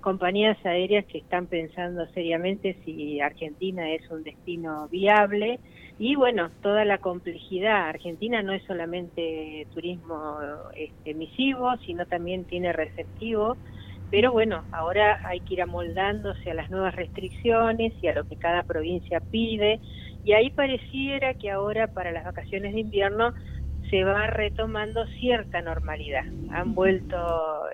compañías 0.00 0.56
aéreas 0.64 1.04
que 1.06 1.18
están 1.18 1.48
pensando 1.48 2.06
seriamente 2.14 2.76
si 2.84 3.20
Argentina 3.20 3.90
es 3.90 4.08
un 4.10 4.22
destino 4.22 4.88
viable 4.88 5.58
y 5.98 6.14
bueno, 6.14 6.50
toda 6.62 6.84
la 6.84 6.98
complejidad. 6.98 7.88
Argentina 7.88 8.42
no 8.42 8.52
es 8.52 8.62
solamente 8.62 9.66
turismo 9.74 10.38
este, 10.76 11.10
emisivo, 11.10 11.76
sino 11.84 12.06
también 12.06 12.44
tiene 12.44 12.72
receptivo 12.72 13.56
pero 14.10 14.32
bueno, 14.32 14.64
ahora 14.70 15.18
hay 15.24 15.40
que 15.40 15.54
ir 15.54 15.62
amoldándose 15.62 16.50
a 16.50 16.54
las 16.54 16.70
nuevas 16.70 16.94
restricciones 16.94 17.92
y 18.02 18.08
a 18.08 18.14
lo 18.14 18.24
que 18.24 18.36
cada 18.36 18.62
provincia 18.62 19.20
pide, 19.30 19.80
y 20.24 20.32
ahí 20.32 20.50
pareciera 20.50 21.34
que 21.34 21.50
ahora 21.50 21.88
para 21.88 22.12
las 22.12 22.24
vacaciones 22.24 22.74
de 22.74 22.80
invierno 22.80 23.32
se 23.90 24.04
va 24.04 24.26
retomando 24.26 25.06
cierta 25.18 25.60
normalidad. 25.60 26.24
Han 26.48 26.74
vuelto 26.74 27.16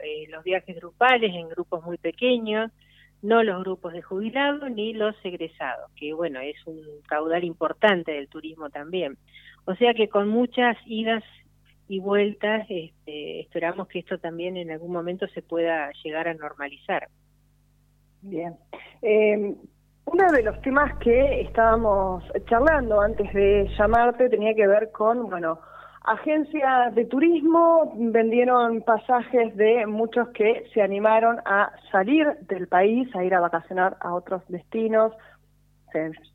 eh, 0.03 0.27
los 0.29 0.43
viajes 0.43 0.77
grupales 0.77 1.33
en 1.35 1.49
grupos 1.49 1.85
muy 1.85 1.99
pequeños, 1.99 2.71
no 3.23 3.43
los 3.43 3.61
grupos 3.61 3.93
de 3.93 4.03
jubilados 4.03 4.71
ni 4.71 4.95
los 4.95 5.15
egresados, 5.25 5.91
que 5.95 6.13
bueno, 6.13 6.41
es 6.41 6.57
un 6.67 6.81
caudal 7.07 7.45
importante 7.45 8.13
del 8.13 8.29
turismo 8.29 8.71
también. 8.71 9.19
O 9.67 9.75
sea 9.75 9.95
que 9.95 10.09
con 10.09 10.29
muchas 10.29 10.77
idas 10.87 11.23
y 11.91 11.99
vueltas, 11.99 12.67
este, 12.69 13.41
esperamos 13.41 13.89
que 13.89 13.99
esto 13.99 14.17
también 14.17 14.57
en 14.57 14.71
algún 14.71 14.93
momento 14.93 15.27
se 15.35 15.43
pueda 15.43 15.91
llegar 16.05 16.29
a 16.29 16.35
normalizar. 16.35 17.09
Bien. 18.23 18.55
Eh, 19.03 19.57
uno 20.05 20.33
de 20.33 20.43
los 20.45 20.61
temas 20.63 20.97
que 20.99 21.41
estábamos 21.41 22.23
charlando 22.49 23.01
antes 23.01 23.33
de 23.33 23.69
llamarte 23.77 24.29
tenía 24.29 24.55
que 24.55 24.69
ver 24.69 24.93
con, 24.93 25.29
bueno, 25.31 25.59
agencias 26.03 26.95
de 26.95 27.07
turismo 27.07 27.93
vendieron 27.97 28.83
pasajes 28.83 29.57
de 29.57 29.85
muchos 29.87 30.29
que 30.29 30.67
se 30.73 30.83
animaron 30.83 31.41
a 31.45 31.73
salir 31.91 32.25
del 32.43 32.69
país, 32.69 33.13
a 33.17 33.25
ir 33.25 33.35
a 33.35 33.41
vacacionar 33.41 33.97
a 33.99 34.15
otros 34.15 34.45
destinos, 34.47 35.13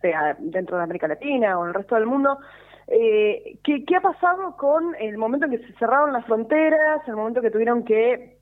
sea 0.02 0.36
dentro 0.38 0.76
de 0.76 0.84
América 0.84 1.08
Latina 1.08 1.58
o 1.58 1.64
en 1.64 1.70
el 1.70 1.76
resto 1.76 1.96
del 1.96 2.08
mundo, 2.08 2.40
eh, 2.88 3.58
¿qué, 3.64 3.84
ha 3.96 4.02
pasado 4.02 4.56
con 4.58 4.96
el 5.00 5.18
momento 5.18 5.46
en 5.46 5.54
que 5.54 5.68
se 5.68 5.74
cerraron 5.74 6.14
las 6.14 6.26
fronteras, 6.26 7.08
el 7.08 7.16
momento 7.16 7.42
que 7.42 7.52
tuvieron 7.52 7.84
que 7.84 8.38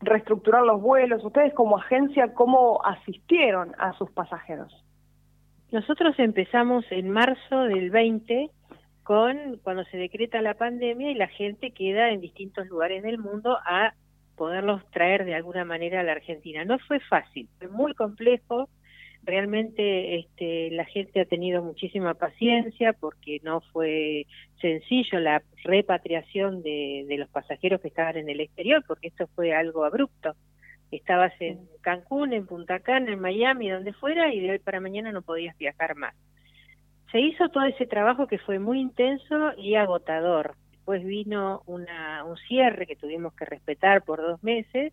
reestructurar 0.00 0.62
los 0.62 0.80
vuelos? 0.80 1.24
Ustedes 1.24 1.54
como 1.54 1.78
agencia, 1.78 2.34
¿cómo 2.34 2.84
asistieron 2.84 3.74
a 3.78 3.92
sus 3.94 4.10
pasajeros? 4.10 4.84
Nosotros 5.72 6.18
empezamos 6.18 6.84
en 6.90 7.10
marzo 7.10 7.62
del 7.62 7.90
20 7.90 8.50
con 9.02 9.58
cuando 9.62 9.84
se 9.84 9.96
decreta 9.96 10.42
la 10.42 10.54
pandemia 10.54 11.10
y 11.10 11.14
la 11.14 11.28
gente 11.28 11.70
queda 11.70 12.10
en 12.10 12.20
distintos 12.20 12.66
lugares 12.66 13.02
del 13.02 13.18
mundo 13.18 13.56
a 13.64 13.94
poderlos 14.36 14.84
traer 14.90 15.24
de 15.24 15.34
alguna 15.34 15.64
manera 15.64 16.00
a 16.00 16.02
la 16.02 16.12
Argentina. 16.12 16.64
No 16.64 16.78
fue 16.80 17.00
fácil, 17.00 17.48
fue 17.58 17.68
muy 17.68 17.94
complejo. 17.94 18.68
Realmente 19.26 20.20
este, 20.20 20.70
la 20.70 20.84
gente 20.86 21.20
ha 21.20 21.24
tenido 21.26 21.62
muchísima 21.62 22.14
paciencia 22.14 22.94
porque 22.94 23.40
no 23.42 23.60
fue 23.72 24.26
sencillo 24.60 25.20
la 25.20 25.42
repatriación 25.64 26.62
de, 26.62 27.04
de 27.08 27.18
los 27.18 27.28
pasajeros 27.28 27.80
que 27.80 27.88
estaban 27.88 28.16
en 28.16 28.30
el 28.30 28.40
exterior, 28.40 28.82
porque 28.86 29.08
esto 29.08 29.26
fue 29.34 29.52
algo 29.52 29.84
abrupto. 29.84 30.34
Estabas 30.90 31.32
en 31.40 31.58
Cancún, 31.80 32.32
en 32.32 32.46
Punta 32.46 32.78
Cana, 32.78 33.12
en 33.12 33.20
Miami, 33.20 33.68
donde 33.68 33.92
fuera, 33.92 34.32
y 34.32 34.40
de 34.40 34.52
hoy 34.52 34.58
para 34.60 34.80
mañana 34.80 35.12
no 35.12 35.22
podías 35.22 35.58
viajar 35.58 35.96
más 35.96 36.14
se 37.16 37.20
hizo 37.20 37.48
todo 37.48 37.64
ese 37.64 37.86
trabajo 37.86 38.26
que 38.26 38.38
fue 38.38 38.58
muy 38.58 38.80
intenso 38.80 39.52
y 39.56 39.74
agotador. 39.74 40.54
Después 40.72 41.04
vino 41.04 41.62
una, 41.66 42.24
un 42.24 42.36
cierre 42.36 42.86
que 42.86 42.96
tuvimos 42.96 43.34
que 43.34 43.44
respetar 43.44 44.02
por 44.02 44.20
dos 44.20 44.42
meses 44.42 44.92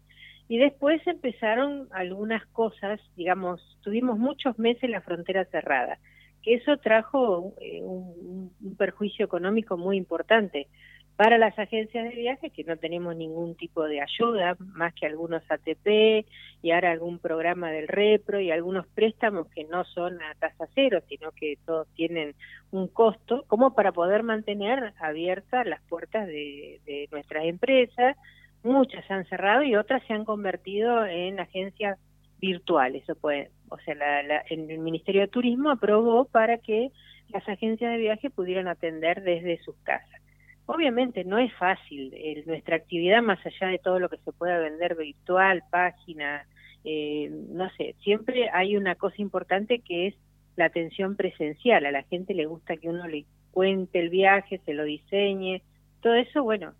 y 0.53 0.59
después 0.59 1.01
empezaron 1.07 1.87
algunas 1.89 2.45
cosas, 2.49 2.99
digamos, 3.15 3.59
tuvimos 3.81 4.19
muchos 4.19 4.59
meses 4.59 4.87
la 4.87 5.01
frontera 5.01 5.45
cerrada, 5.45 5.97
que 6.43 6.53
eso 6.53 6.77
trajo 6.77 7.55
eh, 7.59 7.81
un, 7.81 8.51
perjuicio 8.77 9.25
económico 9.25 9.77
muy 9.77 9.97
importante 9.97 10.67
para 11.15 11.39
las 11.39 11.57
agencias 11.57 12.07
de 12.07 12.15
viajes 12.15 12.53
que 12.53 12.63
no 12.65 12.77
tenemos 12.77 13.15
ningún 13.15 13.55
tipo 13.55 13.85
de 13.85 14.01
ayuda, 14.01 14.55
más 14.59 14.93
que 14.93 15.07
algunos 15.07 15.41
ATP 15.49 16.27
y 16.61 16.69
ahora 16.69 16.91
algún 16.91 17.17
programa 17.17 17.71
del 17.71 17.87
Repro 17.87 18.39
y 18.39 18.51
algunos 18.51 18.85
préstamos 18.89 19.47
que 19.47 19.63
no 19.63 19.85
son 19.85 20.21
a 20.21 20.35
tasa 20.35 20.67
cero, 20.75 21.01
sino 21.09 21.31
que 21.31 21.57
todos 21.65 21.87
tienen 21.95 22.35
un 22.69 22.89
costo, 22.89 23.43
como 23.47 23.73
para 23.73 23.91
poder 23.91 24.21
mantener 24.21 24.93
abiertas 24.99 25.65
las 25.65 25.81
puertas 25.89 26.27
de 26.27 27.07
nuestras 27.11 27.45
empresas. 27.45 28.15
Muchas 28.63 29.05
se 29.05 29.13
han 29.13 29.25
cerrado 29.25 29.63
y 29.63 29.75
otras 29.75 30.01
se 30.07 30.13
han 30.13 30.25
convertido 30.25 31.05
en 31.05 31.39
agencias 31.39 31.99
virtuales. 32.39 33.03
O, 33.09 33.77
sea, 33.85 33.95
la, 33.95 34.23
la, 34.23 34.37
el 34.49 34.79
Ministerio 34.79 35.21
de 35.21 35.27
Turismo 35.27 35.69
aprobó 35.69 36.25
para 36.25 36.57
que 36.57 36.91
las 37.29 37.47
agencias 37.47 37.91
de 37.91 37.97
viaje 37.97 38.29
pudieran 38.29 38.67
atender 38.67 39.23
desde 39.23 39.61
sus 39.63 39.75
casas. 39.83 40.21
Obviamente 40.65 41.25
no 41.25 41.39
es 41.39 41.53
fácil, 41.55 42.13
nuestra 42.45 42.77
actividad 42.77 43.21
más 43.21 43.45
allá 43.45 43.67
de 43.67 43.79
todo 43.79 43.99
lo 43.99 44.07
que 44.07 44.17
se 44.17 44.31
pueda 44.31 44.59
vender 44.59 44.95
virtual, 44.95 45.61
página, 45.69 46.45
eh, 46.85 47.29
no 47.49 47.69
sé, 47.71 47.95
siempre 48.01 48.49
hay 48.49 48.77
una 48.77 48.95
cosa 48.95 49.15
importante 49.17 49.79
que 49.79 50.07
es 50.07 50.15
la 50.55 50.65
atención 50.65 51.17
presencial, 51.17 51.85
a 51.85 51.91
la 51.91 52.03
gente 52.03 52.33
le 52.33 52.45
gusta 52.45 52.77
que 52.77 52.87
uno 52.87 53.07
le 53.07 53.25
cuente 53.51 53.99
el 53.99 54.09
viaje, 54.09 54.61
se 54.65 54.73
lo 54.73 54.83
diseñe, 54.85 55.61
todo 56.01 56.13
eso, 56.13 56.43
bueno, 56.43 56.73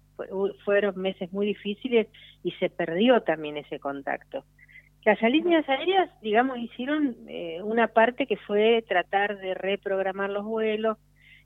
fueron 0.64 1.00
meses 1.00 1.32
muy 1.32 1.46
difíciles 1.46 2.08
y 2.44 2.52
se 2.52 2.70
perdió 2.70 3.22
también 3.22 3.58
ese 3.58 3.80
contacto. 3.80 4.44
Las 5.06 5.22
líneas 5.22 5.68
aéreas, 5.68 6.10
digamos, 6.22 6.58
hicieron 6.58 7.18
eh, 7.28 7.62
una 7.62 7.88
parte 7.88 8.26
que 8.26 8.38
fue 8.38 8.84
tratar 8.88 9.38
de 9.38 9.54
reprogramar 9.54 10.30
los 10.30 10.46
vuelos, 10.46 10.98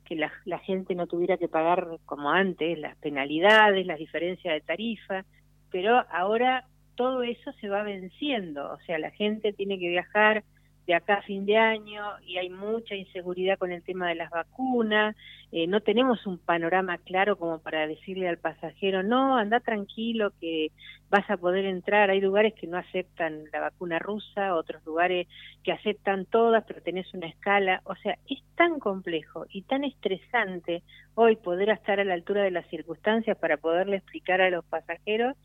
que 0.06 0.16
la, 0.16 0.32
la, 0.46 0.60
gente 0.60 0.94
no 0.94 1.08
tuviera 1.08 1.38
que 1.38 1.48
pagar 1.48 1.88
como 2.06 2.30
antes 2.30 2.78
las 2.78 2.96
penalidades, 2.98 3.86
las 3.86 3.98
diferencias 3.98 4.54
de 4.54 4.62
tarifa, 4.62 5.26
pero 5.72 6.06
ahora 6.12 6.66
todo 6.96 7.24
eso 7.24 7.52
se 7.60 7.68
va 7.68 7.84
venciendo, 7.84 8.74
o 8.74 8.80
sea, 8.86 9.00
la 9.00 9.12
gente 9.12 9.54
tiene 9.54 9.80
que 9.80 9.90
viajar 9.90 10.44
de 10.88 10.96
acá 10.96 11.16
a 11.16 11.22
fin 11.22 11.46
de 11.46 11.58
año 11.58 12.02
y 12.26 12.38
hay 12.38 12.50
mucha 12.50 12.96
inseguridad 12.96 13.58
con 13.58 13.74
el 13.74 13.84
tema 13.84 14.08
de 14.08 14.16
las 14.16 14.32
vacunas, 14.32 15.16
eh, 15.52 15.68
no 15.68 15.82
tenemos 15.82 16.26
un 16.26 16.38
panorama 16.38 16.98
claro 16.98 17.38
como 17.38 17.60
para 17.60 17.86
decirle 17.88 18.28
al 18.30 18.38
pasajero, 18.38 19.04
no, 19.04 19.38
anda 19.38 19.60
tranquilo 19.60 20.32
que 20.40 20.72
vas 21.10 21.30
a 21.30 21.38
poder 21.38 21.66
entrar, 21.66 22.10
hay 22.10 22.22
lugares 22.22 22.54
que 22.54 22.68
no 22.68 22.78
aceptan 22.78 23.44
la 23.52 23.60
vacuna 23.60 24.00
rusa, 24.00 24.56
otros 24.56 24.84
lugares 24.86 25.28
que 25.64 25.74
aceptan 25.74 26.26
todas, 26.26 26.64
pero 26.66 26.82
tenés 26.82 27.14
una 27.14 27.28
escala, 27.28 27.82
o 27.84 27.96
sea, 27.96 28.18
es 28.30 28.40
tan 28.56 28.80
complejo 28.80 29.46
y 29.50 29.64
tan 29.64 29.84
estresante 29.84 30.84
hoy 31.16 31.36
poder 31.36 31.70
estar 31.70 32.00
a 32.00 32.06
la 32.06 32.14
altura 32.14 32.44
de 32.44 32.52
las 32.52 32.68
circunstancias 32.68 33.38
para 33.38 33.58
poderle 33.58 33.98
explicar 33.98 34.40
a 34.40 34.50
los 34.50 34.64
pasajeros 34.66 35.36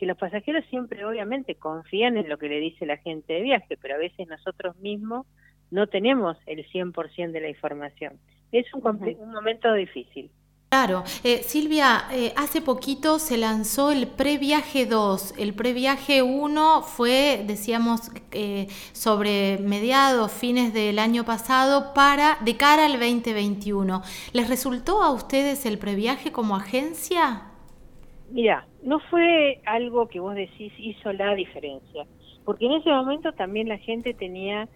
que 0.00 0.06
los 0.06 0.16
pasajeros 0.16 0.64
siempre 0.70 1.04
obviamente 1.04 1.56
confían 1.56 2.16
en 2.16 2.26
lo 2.26 2.38
que 2.38 2.48
le 2.48 2.58
dice 2.58 2.86
la 2.86 2.96
gente 2.96 3.34
de 3.34 3.42
viaje, 3.42 3.76
pero 3.76 3.96
a 3.96 3.98
veces 3.98 4.26
nosotros 4.26 4.74
mismos 4.78 5.26
no 5.70 5.88
tenemos 5.88 6.38
el 6.46 6.66
100% 6.66 7.32
de 7.32 7.40
la 7.40 7.50
información. 7.50 8.18
Es 8.50 8.64
un, 8.72 8.82
un 8.82 9.30
momento 9.30 9.70
difícil. 9.74 10.30
Claro, 10.70 11.04
eh, 11.22 11.42
Silvia, 11.42 12.04
eh, 12.12 12.32
hace 12.34 12.62
poquito 12.62 13.18
se 13.18 13.36
lanzó 13.36 13.90
el 13.90 14.06
previaje 14.06 14.86
2. 14.86 15.34
El 15.36 15.52
previaje 15.52 16.22
1 16.22 16.82
fue, 16.82 17.44
decíamos, 17.46 18.10
eh, 18.30 18.68
sobre 18.92 19.58
mediados, 19.58 20.32
fines 20.32 20.72
del 20.72 20.98
año 20.98 21.26
pasado, 21.26 21.92
para 21.92 22.38
de 22.42 22.56
cara 22.56 22.86
al 22.86 22.92
2021. 22.92 24.02
¿Les 24.32 24.48
resultó 24.48 25.02
a 25.02 25.10
ustedes 25.10 25.66
el 25.66 25.76
previaje 25.76 26.32
como 26.32 26.56
agencia? 26.56 27.50
Mira, 28.30 28.64
no 28.82 29.00
fue 29.10 29.60
algo 29.66 30.08
que 30.08 30.20
vos 30.20 30.34
decís 30.34 30.72
hizo 30.78 31.12
la 31.12 31.34
diferencia, 31.34 32.06
porque 32.44 32.66
en 32.66 32.72
ese 32.72 32.90
momento 32.90 33.32
también 33.32 33.68
la 33.68 33.78
gente 33.78 34.14
tenía 34.14 34.68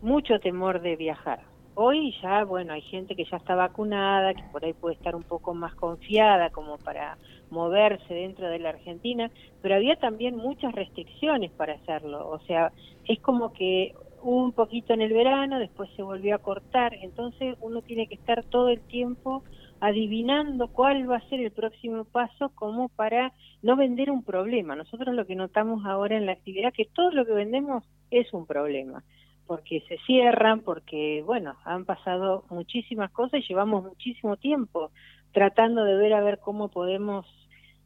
mucho 0.00 0.38
temor 0.40 0.80
de 0.80 0.96
viajar. 0.96 1.40
Hoy 1.74 2.14
ya, 2.20 2.44
bueno, 2.44 2.74
hay 2.74 2.82
gente 2.82 3.16
que 3.16 3.24
ya 3.24 3.38
está 3.38 3.54
vacunada, 3.54 4.34
que 4.34 4.42
por 4.52 4.64
ahí 4.64 4.74
puede 4.74 4.94
estar 4.94 5.16
un 5.16 5.22
poco 5.22 5.54
más 5.54 5.74
confiada 5.74 6.50
como 6.50 6.76
para 6.76 7.16
moverse 7.48 8.12
dentro 8.12 8.48
de 8.48 8.58
la 8.58 8.70
Argentina, 8.70 9.30
pero 9.62 9.76
había 9.76 9.96
también 9.96 10.36
muchas 10.36 10.74
restricciones 10.74 11.50
para 11.52 11.74
hacerlo. 11.74 12.28
O 12.28 12.40
sea, 12.40 12.72
es 13.06 13.20
como 13.20 13.52
que 13.54 13.94
un 14.22 14.52
poquito 14.52 14.92
en 14.92 15.00
el 15.00 15.12
verano, 15.12 15.58
después 15.58 15.88
se 15.96 16.02
volvió 16.02 16.34
a 16.34 16.38
cortar, 16.38 16.94
entonces 17.00 17.56
uno 17.60 17.80
tiene 17.82 18.06
que 18.06 18.14
estar 18.14 18.44
todo 18.44 18.68
el 18.68 18.80
tiempo 18.80 19.42
adivinando 19.82 20.68
cuál 20.68 21.10
va 21.10 21.16
a 21.16 21.28
ser 21.28 21.40
el 21.40 21.50
próximo 21.50 22.04
paso 22.04 22.50
como 22.54 22.88
para 22.88 23.32
no 23.62 23.74
vender 23.74 24.12
un 24.12 24.22
problema. 24.22 24.76
Nosotros 24.76 25.12
lo 25.12 25.26
que 25.26 25.34
notamos 25.34 25.84
ahora 25.84 26.16
en 26.16 26.24
la 26.24 26.32
actividad 26.32 26.72
que 26.72 26.84
todo 26.84 27.10
lo 27.10 27.26
que 27.26 27.32
vendemos 27.32 27.82
es 28.12 28.32
un 28.32 28.46
problema, 28.46 29.02
porque 29.44 29.82
se 29.88 29.98
cierran, 30.06 30.60
porque, 30.60 31.24
bueno, 31.26 31.56
han 31.64 31.84
pasado 31.84 32.44
muchísimas 32.48 33.10
cosas 33.10 33.40
y 33.40 33.48
llevamos 33.48 33.82
muchísimo 33.82 34.36
tiempo 34.36 34.92
tratando 35.32 35.82
de 35.82 35.96
ver 35.96 36.12
a 36.14 36.22
ver 36.22 36.38
cómo 36.38 36.68
podemos 36.68 37.26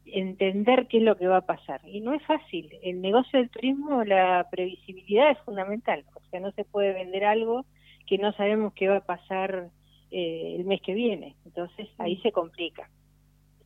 entender 0.05 0.85
qué 0.85 0.97
es 0.99 1.03
lo 1.03 1.17
que 1.17 1.27
va 1.27 1.37
a 1.37 1.47
pasar. 1.47 1.81
Y 1.83 2.01
no 2.01 2.13
es 2.13 2.23
fácil. 2.27 2.69
El 2.83 3.01
negocio 3.01 3.39
del 3.39 3.49
turismo, 3.49 4.03
la 4.03 4.45
previsibilidad 4.51 5.31
es 5.31 5.39
fundamental. 5.39 6.05
O 6.13 6.21
sea, 6.29 6.39
no 6.41 6.51
se 6.51 6.63
puede 6.63 6.93
vender 6.93 7.25
algo 7.25 7.65
que 8.05 8.19
no 8.19 8.33
sabemos 8.33 8.73
qué 8.75 8.87
va 8.87 8.97
a 8.97 9.05
pasar 9.05 9.71
eh, 10.11 10.55
el 10.57 10.65
mes 10.65 10.81
que 10.81 10.93
viene. 10.93 11.35
Entonces 11.45 11.87
ahí 11.97 12.17
se 12.17 12.31
complica. 12.31 12.89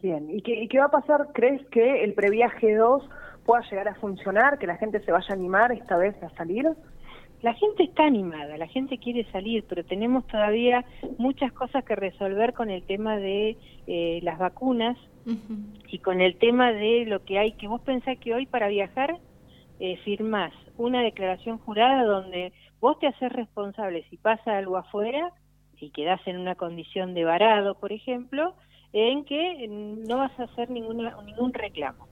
Bien, 0.02 0.30
¿Y 0.32 0.42
qué, 0.42 0.64
¿y 0.64 0.68
qué 0.68 0.80
va 0.80 0.86
a 0.86 0.92
pasar? 0.92 1.28
¿Crees 1.34 1.64
que 1.68 2.04
el 2.04 2.14
previaje 2.14 2.76
2 2.76 3.08
pueda 3.46 3.62
llegar 3.70 3.88
a 3.88 3.96
funcionar, 3.96 4.58
que 4.58 4.66
la 4.66 4.78
gente 4.78 5.00
se 5.02 5.12
vaya 5.12 5.28
a 5.30 5.34
animar 5.34 5.72
esta 5.72 5.98
vez 5.98 6.16
a 6.24 6.30
salir? 6.32 6.68
La 7.42 7.54
gente 7.54 7.84
está 7.84 8.06
animada, 8.06 8.58
la 8.58 8.68
gente 8.68 9.00
quiere 9.00 9.30
salir, 9.32 9.64
pero 9.68 9.84
tenemos 9.84 10.26
todavía 10.28 10.86
muchas 11.18 11.52
cosas 11.54 11.84
que 11.84 11.96
resolver 11.96 12.54
con 12.54 12.70
el 12.70 12.84
tema 12.84 13.18
de 13.18 13.58
eh, 13.88 14.20
las 14.22 14.38
vacunas 14.38 14.98
uh 15.26 15.32
-huh. 15.32 15.84
y 15.88 16.00
con 16.00 16.22
el 16.22 16.38
tema 16.38 16.72
de 16.72 17.06
lo 17.06 17.24
que 17.24 17.40
hay, 17.40 17.54
que 17.54 17.68
vos 17.68 17.82
pensás 17.82 18.18
que 18.20 18.36
hoy 18.36 18.46
para 18.46 18.68
viajar 18.68 19.18
eh, 19.80 19.98
firmás 20.04 20.54
una 20.78 21.02
declaración 21.02 21.58
jurada 21.58 22.04
donde 22.04 22.54
vos 22.80 23.00
te 23.00 23.08
haces 23.08 23.32
responsable 23.32 24.04
si 24.10 24.18
pasa 24.18 24.58
algo 24.58 24.78
afuera 24.78 25.32
y 25.82 25.90
quedas 25.90 26.22
en 26.28 26.38
una 26.38 26.56
condición 26.56 27.14
de 27.14 27.24
varado, 27.24 27.76
por 27.76 27.92
ejemplo, 27.92 28.54
en 28.94 29.26
que 29.26 29.68
no 29.68 30.18
vas 30.18 30.38
a 30.40 30.44
hacer 30.44 30.70
ninguna, 30.70 31.16
ningún 31.26 31.54
reclamo. 31.54 32.08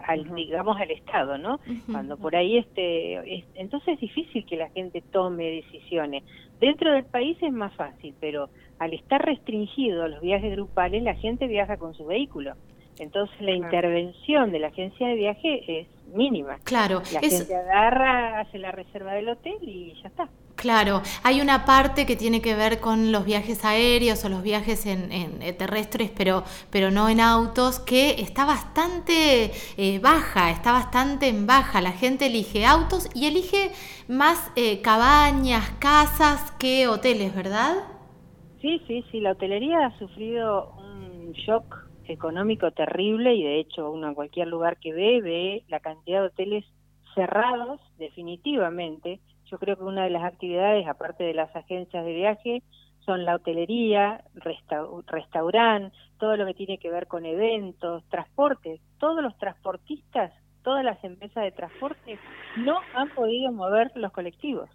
Al, 0.00 0.20
uh 0.20 0.24
-huh. 0.24 0.34
digamos 0.34 0.80
al 0.80 0.90
Estado, 0.90 1.38
¿no? 1.38 1.54
Uh 1.54 1.70
-huh. 1.70 1.92
Cuando 1.92 2.16
por 2.16 2.34
ahí 2.34 2.58
este, 2.58 3.36
es, 3.36 3.44
entonces 3.54 3.94
es 3.94 4.00
difícil 4.00 4.44
que 4.44 4.56
la 4.56 4.68
gente 4.70 5.00
tome 5.00 5.44
decisiones. 5.62 6.24
Dentro 6.58 6.92
del 6.92 7.04
país 7.04 7.36
es 7.40 7.52
más 7.52 7.72
fácil, 7.74 8.14
pero 8.20 8.48
al 8.78 8.94
estar 8.94 9.24
restringido 9.24 10.08
los 10.08 10.20
viajes 10.20 10.50
grupales, 10.52 11.02
la 11.04 11.14
gente 11.14 11.46
viaja 11.46 11.76
con 11.76 11.94
su 11.94 12.04
vehículo. 12.04 12.54
Entonces 12.98 13.40
la 13.40 13.52
claro. 13.52 13.64
intervención 13.64 14.52
de 14.52 14.58
la 14.58 14.68
agencia 14.68 15.08
de 15.08 15.14
viaje 15.14 15.80
es 15.80 15.88
mínima. 16.14 16.58
Claro. 16.64 17.02
La 17.12 17.20
es... 17.20 17.38
gente 17.38 17.54
agarra, 17.54 18.40
hace 18.40 18.58
la 18.58 18.72
reserva 18.72 19.14
del 19.14 19.28
hotel 19.28 19.56
y 19.62 19.94
ya 20.02 20.08
está. 20.08 20.28
Claro, 20.62 21.02
hay 21.24 21.40
una 21.40 21.64
parte 21.64 22.06
que 22.06 22.14
tiene 22.14 22.40
que 22.40 22.54
ver 22.54 22.78
con 22.78 23.10
los 23.10 23.24
viajes 23.24 23.64
aéreos 23.64 24.24
o 24.24 24.28
los 24.28 24.44
viajes 24.44 24.86
en, 24.86 25.10
eh, 25.10 25.52
terrestres, 25.52 26.12
pero, 26.16 26.44
pero 26.70 26.92
no 26.92 27.08
en 27.08 27.18
autos, 27.18 27.80
que 27.80 28.10
está 28.10 28.46
bastante 28.46 29.50
eh, 29.76 29.98
baja, 29.98 30.52
está 30.52 30.70
bastante 30.70 31.26
en 31.26 31.48
baja. 31.48 31.80
La 31.80 31.90
gente 31.90 32.26
elige 32.26 32.64
autos 32.64 33.10
y 33.12 33.26
elige 33.26 33.72
más 34.06 34.52
eh, 34.54 34.80
cabañas, 34.82 35.68
casas 35.80 36.52
que 36.60 36.86
hoteles, 36.86 37.34
¿verdad? 37.34 37.74
Sí, 38.60 38.80
sí, 38.86 39.04
sí, 39.10 39.18
la 39.18 39.32
hotelería 39.32 39.86
ha 39.86 39.98
sufrido 39.98 40.74
un 40.78 41.32
shock 41.32 41.88
económico 42.06 42.70
terrible 42.70 43.34
y 43.34 43.42
de 43.42 43.58
hecho 43.58 43.90
uno 43.90 44.06
en 44.06 44.14
cualquier 44.14 44.46
lugar 44.46 44.78
que 44.78 44.92
ve 44.92 45.20
ve 45.22 45.64
la 45.66 45.80
cantidad 45.80 46.20
de 46.20 46.26
hoteles 46.28 46.64
cerrados 47.16 47.80
definitivamente 47.98 49.18
yo 49.52 49.58
creo 49.58 49.76
que 49.76 49.84
una 49.84 50.04
de 50.04 50.10
las 50.10 50.24
actividades, 50.24 50.88
aparte 50.88 51.24
de 51.24 51.34
las 51.34 51.54
agencias 51.54 52.06
de 52.06 52.14
viaje, 52.14 52.62
son 53.00 53.26
la 53.26 53.34
hotelería, 53.34 54.24
restaurante, 55.06 55.94
todo 56.18 56.38
lo 56.38 56.46
que 56.46 56.54
tiene 56.54 56.78
que 56.78 56.90
ver 56.90 57.06
con 57.06 57.26
eventos, 57.26 58.02
transportes. 58.08 58.80
Todos 58.98 59.22
los 59.22 59.36
transportistas, 59.36 60.32
todas 60.62 60.82
las 60.82 61.04
empresas 61.04 61.44
de 61.44 61.52
transporte 61.52 62.18
no 62.56 62.78
han 62.94 63.10
podido 63.10 63.52
mover 63.52 63.92
los 63.94 64.10
colectivos. 64.12 64.70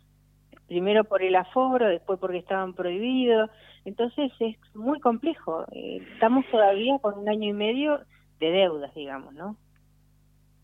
Primero 0.67 1.05
por 1.05 1.23
el 1.23 1.35
aforo, 1.35 1.87
después 1.87 2.19
porque 2.19 2.37
estaban 2.37 2.75
prohibidos. 2.75 3.49
Entonces 3.83 4.31
es 4.39 4.57
muy 4.75 4.99
complejo. 4.99 5.65
Eh, 5.71 6.05
estamos 6.13 6.45
todavía 6.51 6.99
con 6.99 7.17
un 7.17 7.29
año 7.29 7.49
y 7.49 7.53
medio 7.53 8.01
de 8.39 8.51
deudas, 8.51 8.93
digamos, 8.93 9.33
¿no? 9.33 9.57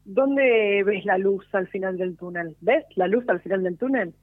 ¿Dónde 0.06 0.84
ves 0.84 1.06
la 1.06 1.18
luz 1.18 1.46
al 1.54 1.68
final 1.68 1.98
del 1.98 2.18
túnel? 2.18 2.56
¿Ves 2.62 2.86
la 2.96 3.08
luz 3.08 3.28
al 3.30 3.42
final 3.42 3.63
del 3.63 3.78
túnel? 3.78 4.13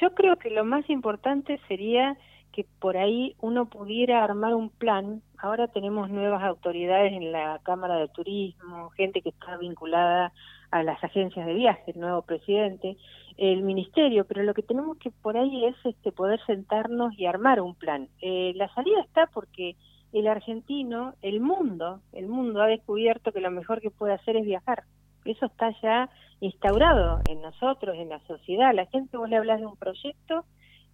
Yo 0.00 0.14
creo 0.14 0.36
que 0.36 0.50
lo 0.50 0.64
más 0.64 0.88
importante 0.90 1.58
sería 1.66 2.16
que 2.52 2.66
por 2.80 2.96
ahí 2.96 3.34
uno 3.40 3.68
pudiera 3.68 4.22
armar 4.22 4.54
un 4.54 4.70
plan. 4.70 5.22
Ahora 5.38 5.68
tenemos 5.68 6.10
nuevas 6.10 6.42
autoridades 6.42 7.12
en 7.12 7.32
la 7.32 7.60
Cámara 7.62 7.96
de 7.96 8.08
Turismo, 8.08 8.90
gente 8.90 9.22
que 9.22 9.30
está 9.30 9.56
vinculada 9.56 10.32
a 10.70 10.82
las 10.82 11.02
agencias 11.02 11.46
de 11.46 11.54
viaje, 11.54 11.92
el 11.92 12.00
nuevo 12.00 12.22
presidente, 12.22 12.96
el 13.36 13.62
ministerio, 13.62 14.24
pero 14.26 14.42
lo 14.42 14.54
que 14.54 14.62
tenemos 14.62 14.98
que 14.98 15.10
por 15.10 15.36
ahí 15.36 15.64
es 15.64 15.76
este 15.84 16.12
poder 16.12 16.40
sentarnos 16.46 17.18
y 17.18 17.26
armar 17.26 17.60
un 17.60 17.74
plan. 17.74 18.08
Eh, 18.20 18.52
la 18.56 18.72
salida 18.74 19.00
está 19.00 19.26
porque 19.26 19.76
el 20.12 20.26
argentino, 20.26 21.14
el 21.22 21.40
mundo, 21.40 22.00
el 22.12 22.28
mundo 22.28 22.62
ha 22.62 22.66
descubierto 22.66 23.32
que 23.32 23.40
lo 23.40 23.50
mejor 23.50 23.80
que 23.80 23.90
puede 23.90 24.14
hacer 24.14 24.36
es 24.36 24.44
viajar. 24.44 24.84
Eso 25.24 25.46
está 25.46 25.74
ya 25.82 26.08
instaurado 26.40 27.20
en 27.28 27.42
nosotros, 27.42 27.96
en 27.96 28.08
la 28.08 28.20
sociedad. 28.20 28.74
La 28.74 28.86
gente, 28.86 29.16
vos 29.16 29.28
le 29.28 29.36
hablas 29.36 29.60
de 29.60 29.66
un 29.66 29.76
proyecto 29.76 30.44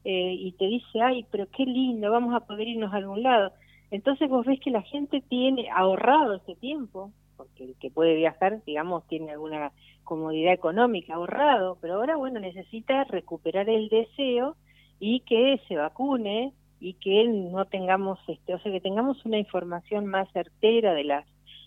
eh, 0.05 0.35
y 0.39 0.53
te 0.53 0.67
dice, 0.67 1.01
ay, 1.01 1.27
pero 1.31 1.47
qué 1.51 1.65
lindo, 1.65 2.11
vamos 2.11 2.35
a 2.35 2.47
poder 2.47 2.69
irnos 2.69 2.93
a 2.93 2.97
algún 2.97 3.23
lado. 3.23 3.53
Entonces 3.91 4.29
vos 4.29 4.45
ves 4.45 4.61
que 4.61 4.71
la 4.71 4.83
gente 4.83 5.21
tiene 5.21 5.69
ahorrado 5.71 6.35
ese 6.35 6.57
tiempo, 6.57 7.13
porque 7.37 7.65
el 7.65 7.77
que 7.77 7.91
puede 7.91 8.15
viajar, 8.17 8.63
digamos, 8.65 9.07
tiene 9.07 9.33
alguna 9.33 9.73
comodidad 10.05 10.53
económica 10.53 11.15
ahorrado, 11.15 11.79
pero 11.81 11.95
ahora, 11.95 12.17
bueno, 12.17 12.41
necesita 12.41 13.05
recuperar 13.05 13.69
el 13.69 13.89
deseo 13.89 14.57
y 14.99 15.21
que 15.21 15.61
se 15.69 15.77
vacune 15.77 16.53
y 16.81 16.95
que 16.95 17.25
no 17.29 17.65
tengamos, 17.67 18.19
este, 18.29 18.55
o 18.55 18.59
sea, 18.59 18.73
que 18.73 18.81
tengamos 18.81 19.25
una 19.25 19.39
información 19.39 20.07
más 20.07 20.31
certera 20.33 20.95
de 20.95 21.05
las 21.05 21.27